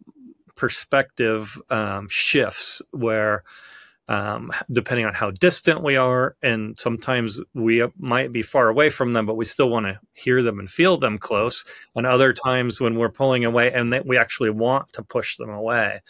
[0.57, 3.45] perspective um, shifts where
[4.09, 6.37] um, depending on how distant we are.
[6.43, 10.43] And sometimes we might be far away from them, but we still want to hear
[10.43, 11.65] them and feel them close.
[11.95, 15.51] And other times when we're pulling away and that we actually want to push them
[15.51, 16.03] away,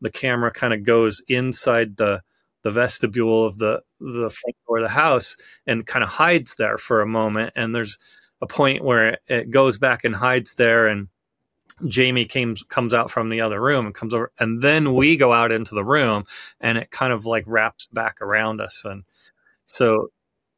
[0.00, 2.22] the camera kind of goes inside the
[2.62, 6.78] the vestibule of the the front door of the house and kind of hides there
[6.78, 7.52] for a moment.
[7.56, 7.98] And there's
[8.40, 11.08] a point where it goes back and hides there and
[11.88, 15.32] Jamie comes comes out from the other room and comes over, and then we go
[15.32, 16.24] out into the room,
[16.60, 19.04] and it kind of like wraps back around us, and
[19.66, 20.08] so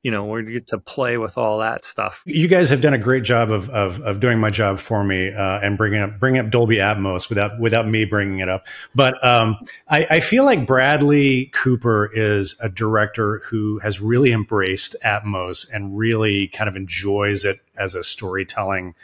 [0.06, 2.22] you know we get to play with all that stuff.
[2.26, 5.32] You guys have done a great job of of, of doing my job for me
[5.32, 8.68] uh, and bringing up bringing up Dolby Atmos without without me bringing it up.
[8.94, 9.56] But um,
[9.88, 15.98] I, I feel like Bradley Cooper is a director who has really embraced Atmos and
[15.98, 18.94] really kind of enjoys it as a storytelling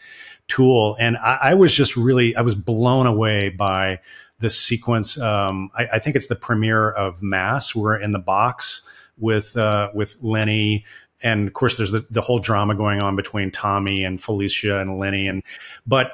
[0.47, 0.97] tool.
[1.01, 3.99] And I, I, was just really, I was blown away by
[4.39, 5.19] the sequence.
[5.19, 7.75] Um, I, I, think it's the premiere of Mass.
[7.75, 8.83] We're in the box
[9.19, 10.85] with uh, with Lenny.
[11.23, 14.99] And of course, there's the, the whole drama going on between Tommy and Felicia and
[14.99, 15.29] Lenny.
[15.29, 15.43] And
[15.87, 16.13] but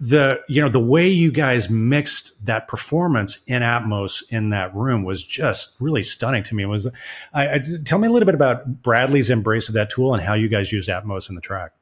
[0.00, 5.04] the you know the way you guys mixed that performance in Atmos in that room
[5.04, 6.64] was just really stunning to me.
[6.64, 6.86] It was
[7.32, 10.34] I, I, tell me a little bit about Bradley's embrace of that tool and how
[10.34, 11.72] you guys use Atmos in the track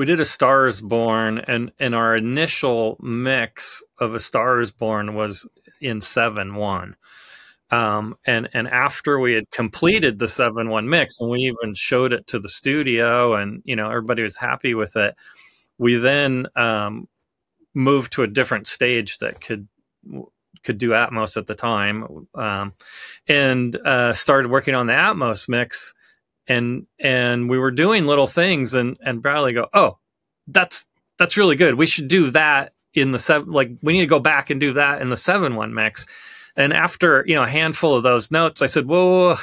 [0.00, 5.46] we did a Stars Born, and and our initial mix of a Stars Born was
[5.80, 6.96] in seven one.
[7.70, 12.12] Um, and and after we had completed the seven one mix, and we even showed
[12.12, 15.14] it to the studio, and you know everybody was happy with it.
[15.78, 17.08] We then um,
[17.74, 19.68] moved to a different stage that could
[20.64, 22.74] could do Atmos at the time, um,
[23.28, 25.94] and uh, started working on the Atmos mix
[26.50, 29.98] and and we were doing little things and and Bradley go, "Oh,
[30.48, 30.84] that's
[31.18, 31.74] that's really good.
[31.74, 34.72] We should do that in the seven like we need to go back and do
[34.74, 36.06] that in the 7-1 mix."
[36.60, 39.36] And after, you know, a handful of those notes, I said, "Whoa, whoa,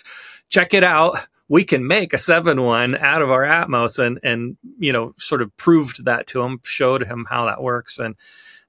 [0.48, 1.18] check it out.
[1.48, 5.56] We can make a 7-1 out of our Atmos and and you know, sort of
[5.56, 8.16] proved that to him, showed him how that works and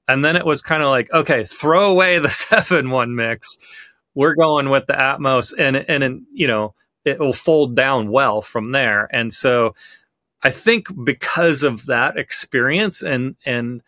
[0.08, 3.58] and then it was kind of like, okay, throw away the 7-1 mix.
[4.14, 8.40] We're going with the Atmos and and, and you know, it will fold down well
[8.40, 9.08] from there.
[9.12, 9.74] And so
[10.42, 13.82] I think because of that experience and and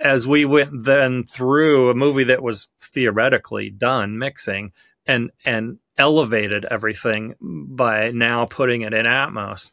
[0.00, 4.72] as we went then through a movie that was theoretically done mixing
[5.06, 9.72] and and elevated everything by now putting it in Atmos,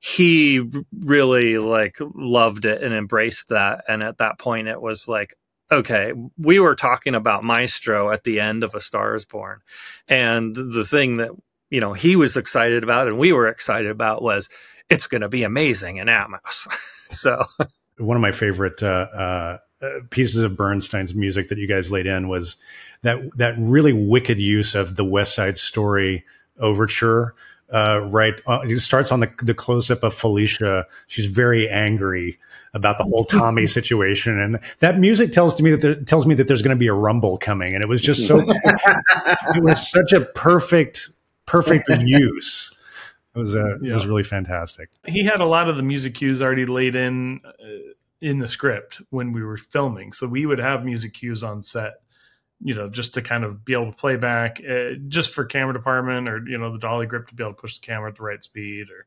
[0.00, 0.62] he
[0.98, 3.84] really like loved it and embraced that.
[3.88, 5.34] And at that point, it was like,
[5.70, 9.60] okay, we were talking about Maestro at the end of A Star Is Born,
[10.06, 11.30] and the thing that
[11.70, 14.48] you know he was excited about and we were excited about was
[14.88, 16.66] it's going to be amazing in Atmos.
[17.10, 17.44] so
[17.98, 19.58] one of my favorite uh, uh,
[20.10, 22.56] pieces of Bernstein's music that you guys laid in was
[23.02, 26.24] that that really wicked use of the West Side Story
[26.58, 27.34] overture.
[27.72, 30.86] Uh, right, uh, it starts on the the close up of Felicia.
[31.06, 32.38] She's very angry
[32.74, 36.34] about the whole Tommy situation, and that music tells to me that there, tells me
[36.36, 37.74] that there's going to be a rumble coming.
[37.74, 41.10] And it was just so it was such a perfect
[41.46, 42.74] perfect use.
[43.38, 43.90] It was uh, yeah.
[43.90, 44.90] it was really fantastic.
[45.06, 49.00] He had a lot of the music cues already laid in uh, in the script
[49.10, 52.00] when we were filming, so we would have music cues on set.
[52.60, 55.72] You know, just to kind of be able to play back, uh, just for camera
[55.72, 58.16] department, or you know, the dolly grip to be able to push the camera at
[58.16, 59.06] the right speed, or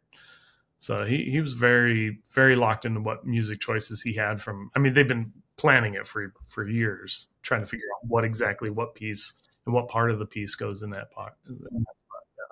[0.79, 4.71] so he he was very very locked into what music choices he had from.
[4.73, 8.69] I mean, they've been planning it for for years, trying to figure out what exactly
[8.69, 9.33] what piece
[9.65, 11.33] and what part of the piece goes in that part.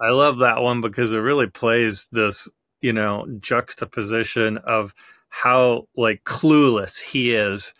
[0.01, 2.49] I love that one because it really plays this,
[2.81, 4.93] you know, juxtaposition of
[5.27, 7.73] how like clueless he is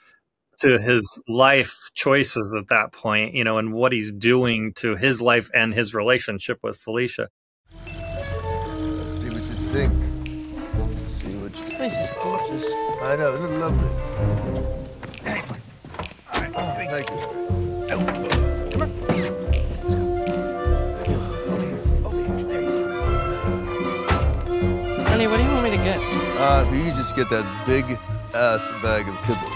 [0.60, 5.22] to his life choices at that point, you know, and what he's doing to his
[5.22, 7.30] life and his relationship with Felicia.
[7.86, 9.94] Let's see what you think.
[10.78, 12.66] Let's see what you This is gorgeous.
[13.02, 14.09] I know, isn't it lovely?
[25.20, 26.00] Honey, what do you want me to get?
[26.40, 27.84] Uh, you just get that big
[28.34, 29.50] ass bag of kibble.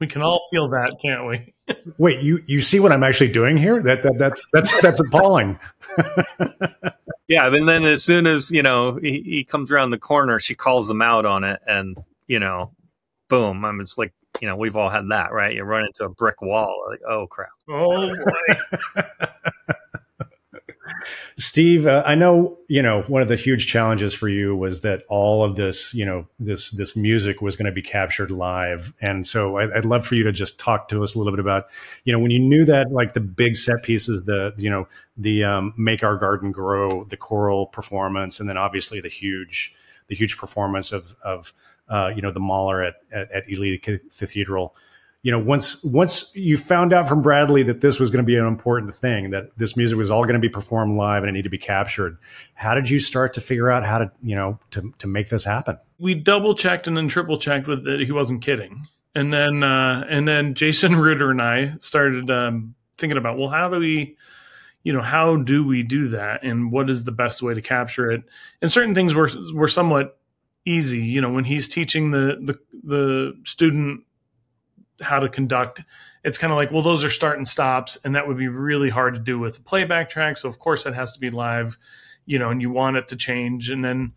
[0.00, 1.54] We can all feel that, can't we?
[1.96, 3.82] Wait, you you see what I'm actually doing here?
[3.82, 5.58] That, that that's that's that's appalling.
[7.26, 10.54] yeah, and then as soon as you know he, he comes around the corner, she
[10.54, 11.96] calls him out on it, and
[12.26, 12.70] you know,
[13.30, 13.64] boom!
[13.64, 14.12] I mean, it's like
[14.42, 15.54] you know we've all had that, right?
[15.54, 17.48] You run into a brick wall, like oh crap.
[17.66, 19.04] Oh boy.
[21.36, 25.02] Steve, uh, I know you know one of the huge challenges for you was that
[25.08, 29.26] all of this, you know, this this music was going to be captured live, and
[29.26, 31.66] so I, I'd love for you to just talk to us a little bit about,
[32.04, 35.44] you know, when you knew that like the big set pieces, the you know the
[35.44, 39.74] um, make our garden grow, the choral performance, and then obviously the huge
[40.08, 41.52] the huge performance of of
[41.88, 44.74] uh, you know the Mahler at at, at Ely Cathedral
[45.22, 48.36] you know, once once you found out from Bradley that this was going to be
[48.36, 51.32] an important thing, that this music was all going to be performed live and it
[51.32, 52.16] needed to be captured,
[52.54, 55.44] how did you start to figure out how to, you know, to to make this
[55.44, 55.78] happen?
[55.98, 60.06] We double checked and then triple checked with that he wasn't kidding, and then uh,
[60.08, 64.16] and then Jason Ruder and I started um, thinking about, well, how do we,
[64.84, 68.10] you know, how do we do that, and what is the best way to capture
[68.10, 68.22] it?
[68.62, 70.18] And certain things were were somewhat
[70.64, 71.00] easy.
[71.00, 74.04] You know, when he's teaching the the the student
[75.00, 75.82] how to conduct
[76.24, 78.90] it's kind of like well those are start and stops and that would be really
[78.90, 80.36] hard to do with a playback track.
[80.36, 81.76] So of course that has to be live
[82.26, 83.70] you know and you want it to change.
[83.70, 84.12] And then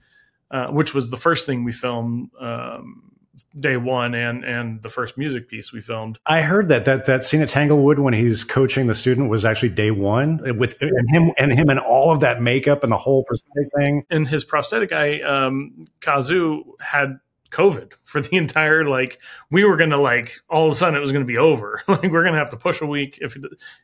[0.51, 3.11] uh, which was the first thing we filmed um,
[3.59, 6.19] day one and and the first music piece we filmed.
[6.25, 9.69] I heard that that that scene at tanglewood when he's coaching the student was actually
[9.69, 13.23] day one with and him and him and all of that makeup and the whole
[13.23, 14.03] prosthetic thing.
[14.09, 17.19] And his prosthetic guy um kazu had
[17.53, 21.11] COVID for the entire like we were gonna like all of a sudden it was
[21.11, 21.81] gonna be over.
[21.87, 23.37] like we're gonna have to push a week if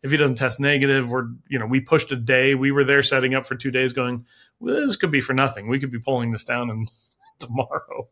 [0.03, 1.09] if he doesn't test negative.
[1.09, 2.55] We're you know we pushed a day.
[2.55, 4.25] We were there setting up for two days, going
[4.59, 5.69] well, this could be for nothing.
[5.69, 6.91] We could be pulling this down and
[7.39, 8.07] tomorrow.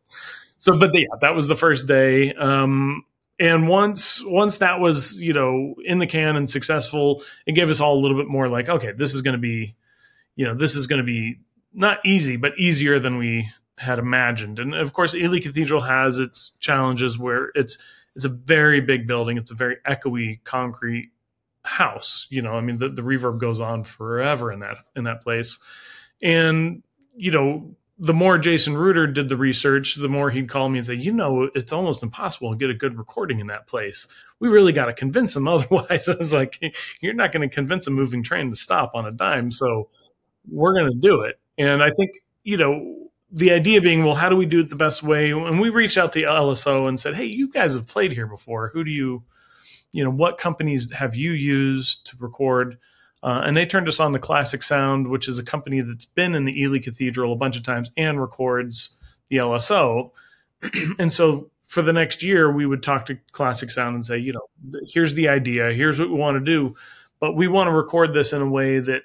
[0.58, 2.32] So, but yeah, that was the first day.
[2.32, 3.04] Um,
[3.40, 7.80] and once once that was you know in the can and successful, it gave us
[7.80, 9.74] all a little bit more like okay, this is gonna be
[10.36, 11.38] you know this is gonna be
[11.72, 13.48] not easy, but easier than we
[13.78, 14.58] had imagined.
[14.58, 17.78] And of course, Ely Cathedral has its challenges where it's
[18.14, 19.38] it's a very big building.
[19.38, 21.10] It's a very echoey concrete
[21.62, 22.26] house.
[22.30, 25.58] You know, I mean, the, the reverb goes on forever in that in that place.
[26.22, 26.82] And
[27.16, 30.86] you know, the more Jason Ruder did the research, the more he'd call me and
[30.86, 34.06] say, you know, it's almost impossible to get a good recording in that place.
[34.38, 35.48] We really got to convince him.
[35.48, 36.62] Otherwise, I was like,
[37.00, 39.50] you're not going to convince a moving train to stop on a dime.
[39.50, 39.88] So
[40.48, 41.40] we're going to do it.
[41.56, 44.76] And I think, you know, the idea being, well, how do we do it the
[44.76, 45.30] best way?
[45.30, 48.68] And we reached out to LSO and said, hey, you guys have played here before.
[48.68, 49.22] Who do you,
[49.92, 52.78] you know, what companies have you used to record?
[53.22, 56.34] Uh, and they turned us on the Classic Sound, which is a company that's been
[56.34, 58.96] in the Ely Cathedral a bunch of times and records
[59.28, 60.12] the LSO.
[60.98, 64.32] and so for the next year, we would talk to Classic Sound and say, you
[64.32, 66.74] know, here's the idea, here's what we want to do,
[67.20, 69.02] but we want to record this in a way that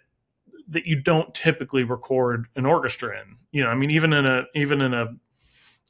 [0.69, 3.35] that you don't typically record an orchestra in.
[3.51, 5.07] You know, I mean, even in a even in a,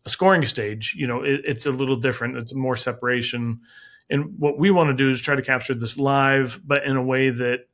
[0.06, 2.38] a scoring stage, you know, it, it's a little different.
[2.38, 3.62] It's more separation,
[4.10, 7.04] and what we want to do is try to capture this live, but in a
[7.04, 7.68] way that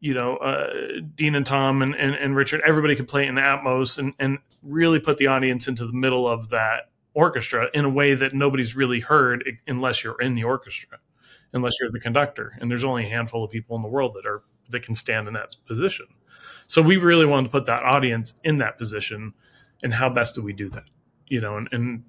[0.00, 0.72] you know uh,
[1.14, 5.00] Dean and Tom and, and, and Richard, everybody could play in Atmos and and really
[5.00, 9.00] put the audience into the middle of that orchestra in a way that nobody's really
[9.00, 10.98] heard unless you're in the orchestra
[11.52, 14.26] unless you're the conductor and there's only a handful of people in the world that
[14.26, 16.06] are that can stand in that position
[16.72, 19.34] so we really wanted to put that audience in that position,
[19.82, 20.88] and how best do we do that?
[21.26, 22.04] You know, and, and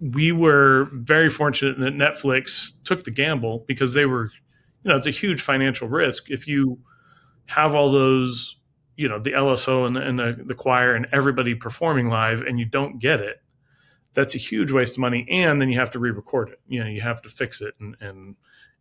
[0.00, 4.32] we were very fortunate that Netflix took the gamble because they were,
[4.82, 6.80] you know, it's a huge financial risk if you
[7.46, 8.56] have all those,
[8.96, 12.58] you know, the LSO and the, and the, the choir and everybody performing live, and
[12.58, 13.40] you don't get it.
[14.14, 16.60] That's a huge waste of money, and then you have to re-record it.
[16.66, 18.34] You know, you have to fix it and and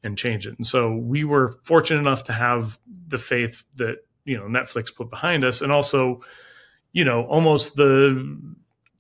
[0.04, 0.58] and change it.
[0.58, 5.10] And so we were fortunate enough to have the faith that you know Netflix put
[5.10, 6.22] behind us, and also
[6.92, 8.38] you know almost the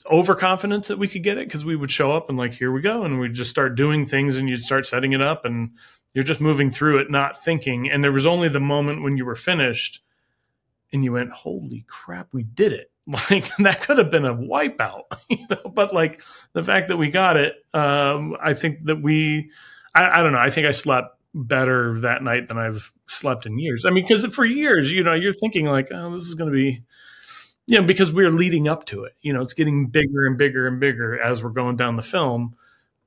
[0.09, 2.81] overconfidence that we could get it because we would show up and like here we
[2.81, 3.03] go.
[3.03, 5.71] And we'd just start doing things and you'd start setting it up and
[6.13, 7.91] you're just moving through it not thinking.
[7.91, 10.01] And there was only the moment when you were finished
[10.93, 12.91] and you went holy crap we did it.
[13.29, 15.71] Like that could have been a wipeout you know?
[15.73, 16.21] But like
[16.53, 19.49] the fact that we got it um i think that we
[19.95, 20.39] I, I don't know.
[20.39, 23.85] I think i slept better that night than I've slept in years.
[23.85, 26.55] I mean, because for years, you know, you're thinking like, oh, this is going to
[26.55, 26.81] be,
[27.67, 29.13] you know, because we're leading up to it.
[29.21, 32.55] You know, it's getting bigger and bigger and bigger as we're going down the film,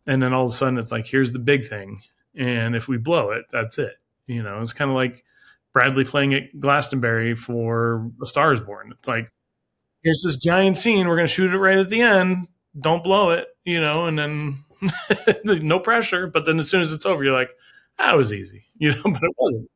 [0.06, 2.02] and then all of a sudden, it's like, here's the big thing,
[2.34, 3.94] and if we blow it, that's it.
[4.26, 5.24] You know, it's kind of like
[5.72, 8.92] Bradley playing at Glastonbury for A Star Is Born.
[8.96, 9.30] It's like,
[10.02, 12.48] here's this giant scene, we're going to shoot it right at the end.
[12.78, 14.58] Don't blow it, you know, and then
[15.44, 16.26] no pressure.
[16.26, 17.50] But then as soon as it's over, you're like,
[18.00, 19.70] that was easy, you know, but it wasn't.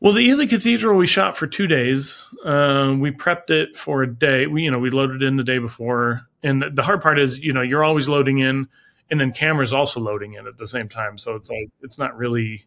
[0.00, 2.22] Well, the Ely Cathedral we shot for two days.
[2.44, 4.46] Uh, we prepped it for a day.
[4.46, 7.54] We, you know, we loaded in the day before, and the hard part is, you
[7.54, 8.68] know, you're always loading in,
[9.10, 11.16] and then cameras also loading in at the same time.
[11.16, 12.64] So it's like it's not really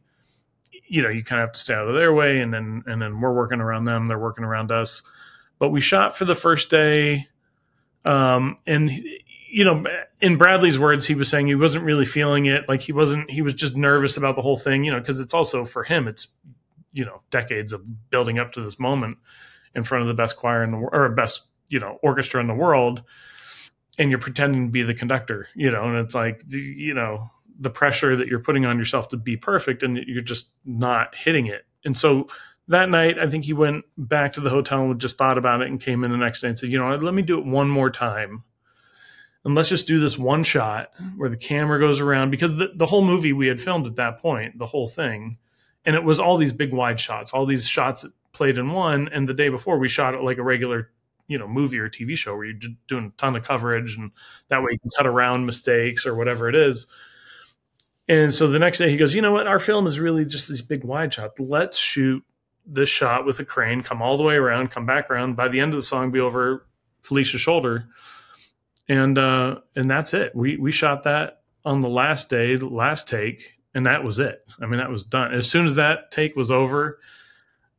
[0.87, 3.01] you know, you kind of have to stay out of their way, and then and
[3.01, 5.03] then we're working around them, they're working around us.
[5.59, 7.27] But we shot for the first day,
[8.05, 8.89] um, and
[9.49, 9.83] you know,
[10.19, 12.67] in Bradley's words, he was saying he wasn't really feeling it.
[12.67, 15.33] Like he wasn't, he was just nervous about the whole thing, you know, because it's
[15.33, 16.27] also for him, it's,
[16.91, 19.17] you know, decades of building up to this moment
[19.75, 22.47] in front of the best choir in the world or best, you know, orchestra in
[22.47, 23.03] the world.
[23.99, 27.69] And you're pretending to be the conductor, you know, and it's like, you know, the
[27.69, 31.65] pressure that you're putting on yourself to be perfect and you're just not hitting it.
[31.83, 32.27] And so
[32.67, 35.67] that night, I think he went back to the hotel and just thought about it
[35.67, 37.69] and came in the next day and said, you know, let me do it one
[37.69, 38.43] more time
[39.45, 42.85] and let's just do this one shot where the camera goes around because the, the
[42.85, 45.37] whole movie we had filmed at that point, the whole thing,
[45.85, 49.07] and it was all these big wide shots, all these shots that played in one.
[49.07, 50.91] And the day before, we shot it like a regular,
[51.27, 54.11] you know, movie or TV show where you're doing a ton of coverage, and
[54.49, 56.87] that way you can cut around mistakes or whatever it is.
[58.09, 60.49] And so the next day he goes, you know what, our film is really just
[60.49, 61.39] these big wide shots.
[61.39, 62.23] Let's shoot
[62.65, 65.35] this shot with a crane, come all the way around, come back around.
[65.35, 66.65] By the end of the song, be over
[67.01, 67.87] Felicia's shoulder
[68.89, 70.35] and uh, and that's it.
[70.35, 74.45] We we shot that on the last day, the last take, and that was it.
[74.61, 75.33] I mean, that was done.
[75.33, 76.99] As soon as that take was over,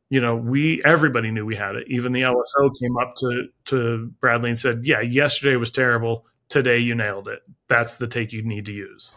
[0.09, 1.87] you know, we everybody knew we had it.
[1.87, 6.25] Even the LSO came up to to Bradley and said, "Yeah, yesterday was terrible.
[6.47, 7.41] Today you nailed it.
[7.67, 9.13] That's the take you need to use."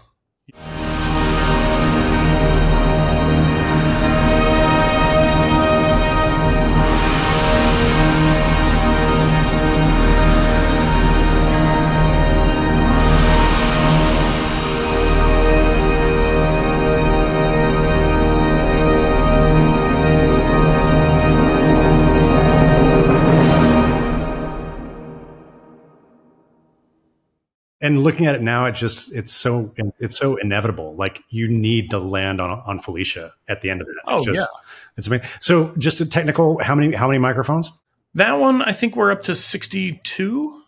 [27.83, 30.95] And looking at it now, it just it's so it's so inevitable.
[30.95, 33.95] Like you need to land on on Felicia at the end of it.
[34.07, 34.61] Oh it's just, yeah,
[34.97, 35.26] it's amazing.
[35.41, 37.70] So just a technical, how many how many microphones?
[38.14, 40.62] That one, I think we're up to sixty two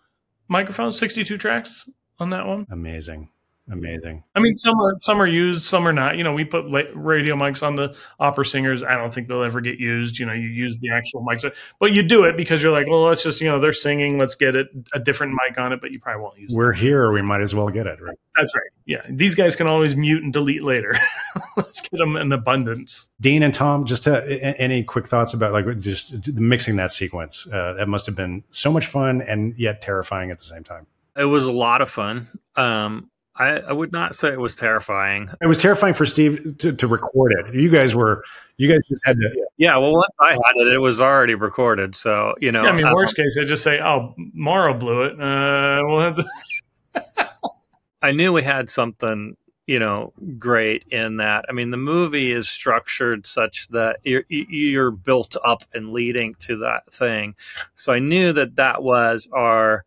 [0.49, 1.89] microphones, sixty two tracks
[2.19, 2.67] on that one.
[2.71, 3.31] Amazing.
[3.71, 4.23] Amazing.
[4.35, 6.19] I mean, some are some are used, some are not.
[6.19, 8.83] You know, we put radio mics on the opera singers.
[8.83, 10.19] I don't think they'll ever get used.
[10.19, 11.51] You know, you use the actual mics,
[11.81, 14.35] but you do it because you're like, well, let's just you know they're singing, let's
[14.35, 15.81] get it a different mic on it.
[15.81, 16.53] But you probably won't use.
[16.53, 16.59] It.
[16.59, 16.83] We're them.
[16.83, 18.03] here, we might as well get it.
[18.03, 18.19] Right.
[18.37, 18.71] That's right.
[18.85, 20.95] Yeah, these guys can always mute and delete later.
[21.57, 23.09] let's get them in abundance.
[23.19, 24.27] Dean and Tom, just to,
[24.61, 27.47] any quick thoughts about like just mixing that sequence?
[27.51, 30.87] Uh, that must have been so much fun and yet terrifying at the same time.
[31.17, 32.29] It was a lot of fun.
[32.57, 35.29] Um, I, I, would not say it was terrifying.
[35.41, 37.55] It was terrifying for Steve to, to, record it.
[37.55, 38.23] You guys were,
[38.59, 39.47] you guys just had to.
[39.57, 41.97] Yeah, well, once I had it, it was already recorded.
[41.97, 45.21] So you know, yeah, I mean, worst case, I just say, "Oh, Morrow blew it."
[45.21, 47.31] Uh, we'll have to.
[48.03, 51.47] I knew we had something, you know, great in that.
[51.49, 56.59] I mean, the movie is structured such that you're, you're built up and leading to
[56.59, 57.35] that thing.
[57.75, 59.87] So I knew that that was our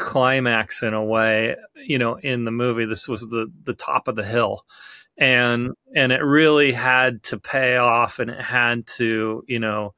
[0.00, 2.86] climax in a way you know in the movie.
[2.86, 4.64] This was the the top of the hill.
[5.18, 9.94] And and it really had to pay off and it had to you know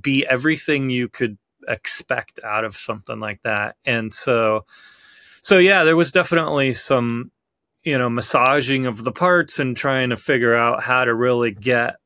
[0.00, 3.76] be everything you could expect out of something like that.
[3.84, 4.64] And so
[5.42, 7.32] so yeah there was definitely some
[7.82, 11.96] you know massaging of the parts and trying to figure out how to really get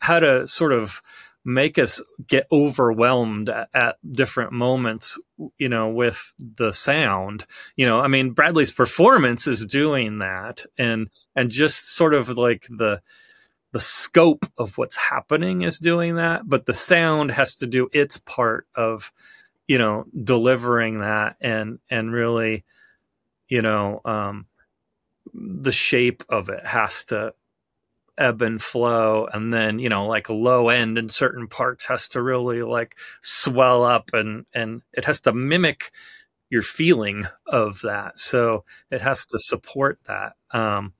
[0.00, 1.02] how to sort of
[1.44, 5.18] make us get overwhelmed at, at, different moments
[5.58, 7.46] you know with the sound.
[7.76, 12.66] You know i mean bradley's performance is doing that and and just sort of like
[12.68, 13.00] the
[13.72, 18.18] the scope of what's happening is doing that but the sound has to do its
[18.18, 19.10] part of
[19.66, 22.64] you know delivering that and and really
[23.48, 24.46] you know um
[25.34, 27.32] the shape of it has to
[28.18, 32.08] ebb and flow and then you know like a low end in certain parts has
[32.08, 35.90] to really like swell up and and it has to mimic
[36.52, 38.18] your feeling of that.
[38.18, 40.34] So it has to support that.
[40.50, 40.92] Um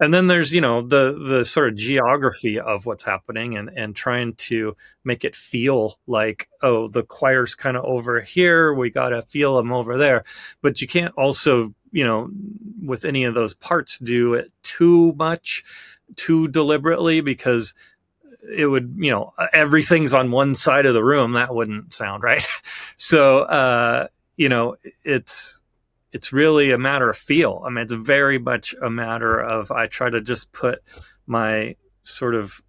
[0.00, 3.96] and then there's you know the the sort of geography of what's happening and and
[3.96, 9.08] trying to make it feel like oh the choir's kind of over here we got
[9.08, 10.24] to feel them over there.
[10.62, 12.28] But you can't also you know
[12.84, 15.64] with any of those parts do it too much
[16.16, 17.74] too deliberately because
[18.56, 22.46] it would you know everything's on one side of the room that wouldn't sound right.
[22.96, 25.62] So uh you know it's
[26.12, 27.62] it's really a matter of feel.
[27.64, 30.80] I mean it's very much a matter of i try to just put
[31.26, 32.62] my sort of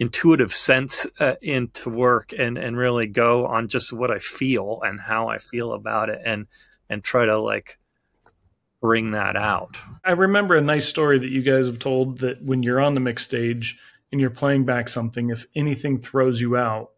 [0.00, 4.98] intuitive sense uh, into work and and really go on just what i feel and
[4.98, 6.46] how i feel about it and
[6.88, 7.78] and try to like
[8.80, 9.76] bring that out.
[10.04, 13.00] I remember a nice story that you guys have told that when you're on the
[13.00, 13.78] mix stage
[14.10, 16.90] and you're playing back something, if anything throws you out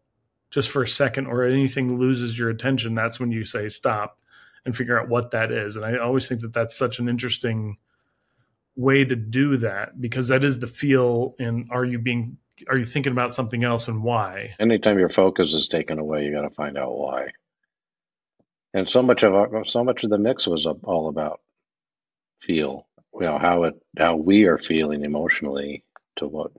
[0.49, 4.19] just for a second or anything loses your attention, that's when you say stop
[4.65, 5.75] and figure out what that is.
[5.75, 7.77] And I always think that that's such an interesting
[8.75, 12.37] way to do that because that is the feel in are you being
[12.69, 14.55] are you thinking about something else and why?
[14.59, 17.31] Anytime your focus is taken away, you got to find out why.
[18.73, 21.41] And so much of our, so much of the mix was all about
[22.45, 25.83] feel, you know, how it how we are feeling emotionally
[26.17, 26.51] to what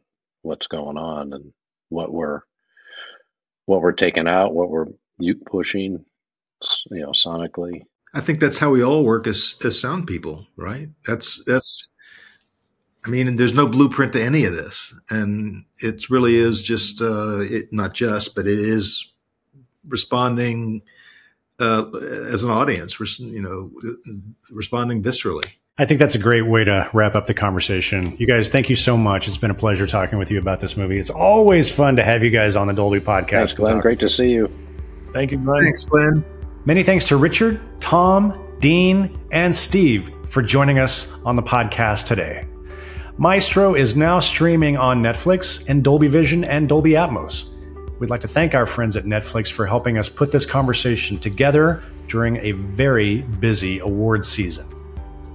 [0.42, 1.52] what's going on and
[1.88, 2.40] what we're
[3.66, 4.86] what we're taking out, what we're
[5.46, 6.04] pushing,
[6.90, 7.82] you know, sonically.
[8.14, 10.88] I think that's how we all work as as sound people, right?
[11.06, 11.90] That's that's.
[13.06, 17.40] I mean, there's no blueprint to any of this, and it really is just uh,
[17.40, 19.12] it, not just, but it is
[19.86, 20.80] responding
[21.58, 23.70] uh, as an audience, you know,
[24.50, 25.52] responding viscerally.
[25.76, 28.14] I think that's a great way to wrap up the conversation.
[28.16, 29.26] You guys, thank you so much.
[29.26, 30.98] It's been a pleasure talking with you about this movie.
[30.98, 33.30] It's always fun to have you guys on the Dolby podcast.
[33.30, 33.80] Thanks, Glenn.
[33.80, 34.48] Great to see you.
[35.06, 35.64] Thank you, Glenn.
[35.64, 36.24] Thanks, Glenn.
[36.64, 42.46] Many thanks to Richard, Tom, Dean, and Steve for joining us on the podcast today.
[43.18, 47.50] Maestro is now streaming on Netflix and Dolby Vision and Dolby Atmos.
[47.98, 51.82] We'd like to thank our friends at Netflix for helping us put this conversation together
[52.06, 54.68] during a very busy awards season.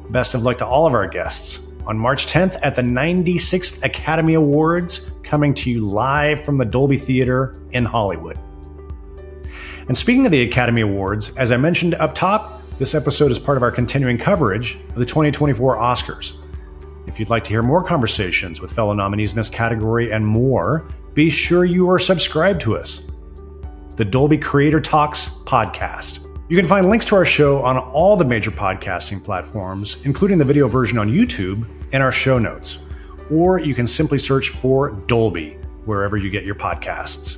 [0.09, 4.35] Best of luck to all of our guests on March 10th at the 96th Academy
[4.35, 8.37] Awards, coming to you live from the Dolby Theater in Hollywood.
[9.87, 13.57] And speaking of the Academy Awards, as I mentioned up top, this episode is part
[13.57, 16.37] of our continuing coverage of the 2024 Oscars.
[17.07, 20.87] If you'd like to hear more conversations with fellow nominees in this category and more,
[21.15, 23.07] be sure you are subscribed to us.
[23.95, 26.28] The Dolby Creator Talks podcast.
[26.49, 30.45] You can find links to our show on all the major podcasting platforms, including the
[30.45, 32.79] video version on YouTube and our show notes.
[33.31, 37.37] Or you can simply search for Dolby wherever you get your podcasts.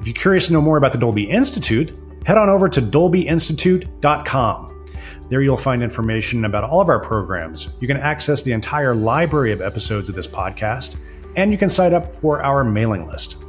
[0.00, 4.86] If you're curious to know more about the Dolby Institute, head on over to dolbyinstitute.com.
[5.28, 7.74] There you'll find information about all of our programs.
[7.80, 10.96] You can access the entire library of episodes of this podcast,
[11.36, 13.44] and you can sign up for our mailing list.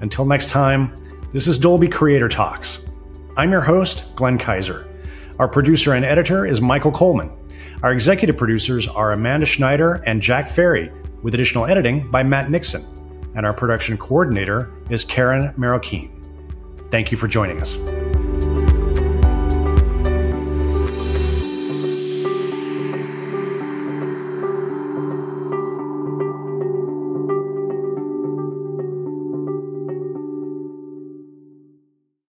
[0.00, 0.94] Until next time,
[1.34, 2.87] this is Dolby Creator Talks.
[3.38, 4.88] I'm your host, Glenn Kiser.
[5.38, 7.30] Our producer and editor is Michael Coleman.
[7.84, 10.90] Our executive producers are Amanda Schneider and Jack Ferry,
[11.22, 12.84] with additional editing by Matt Nixon.
[13.36, 16.10] And our production coordinator is Karen Marroquin.
[16.90, 17.76] Thank you for joining us.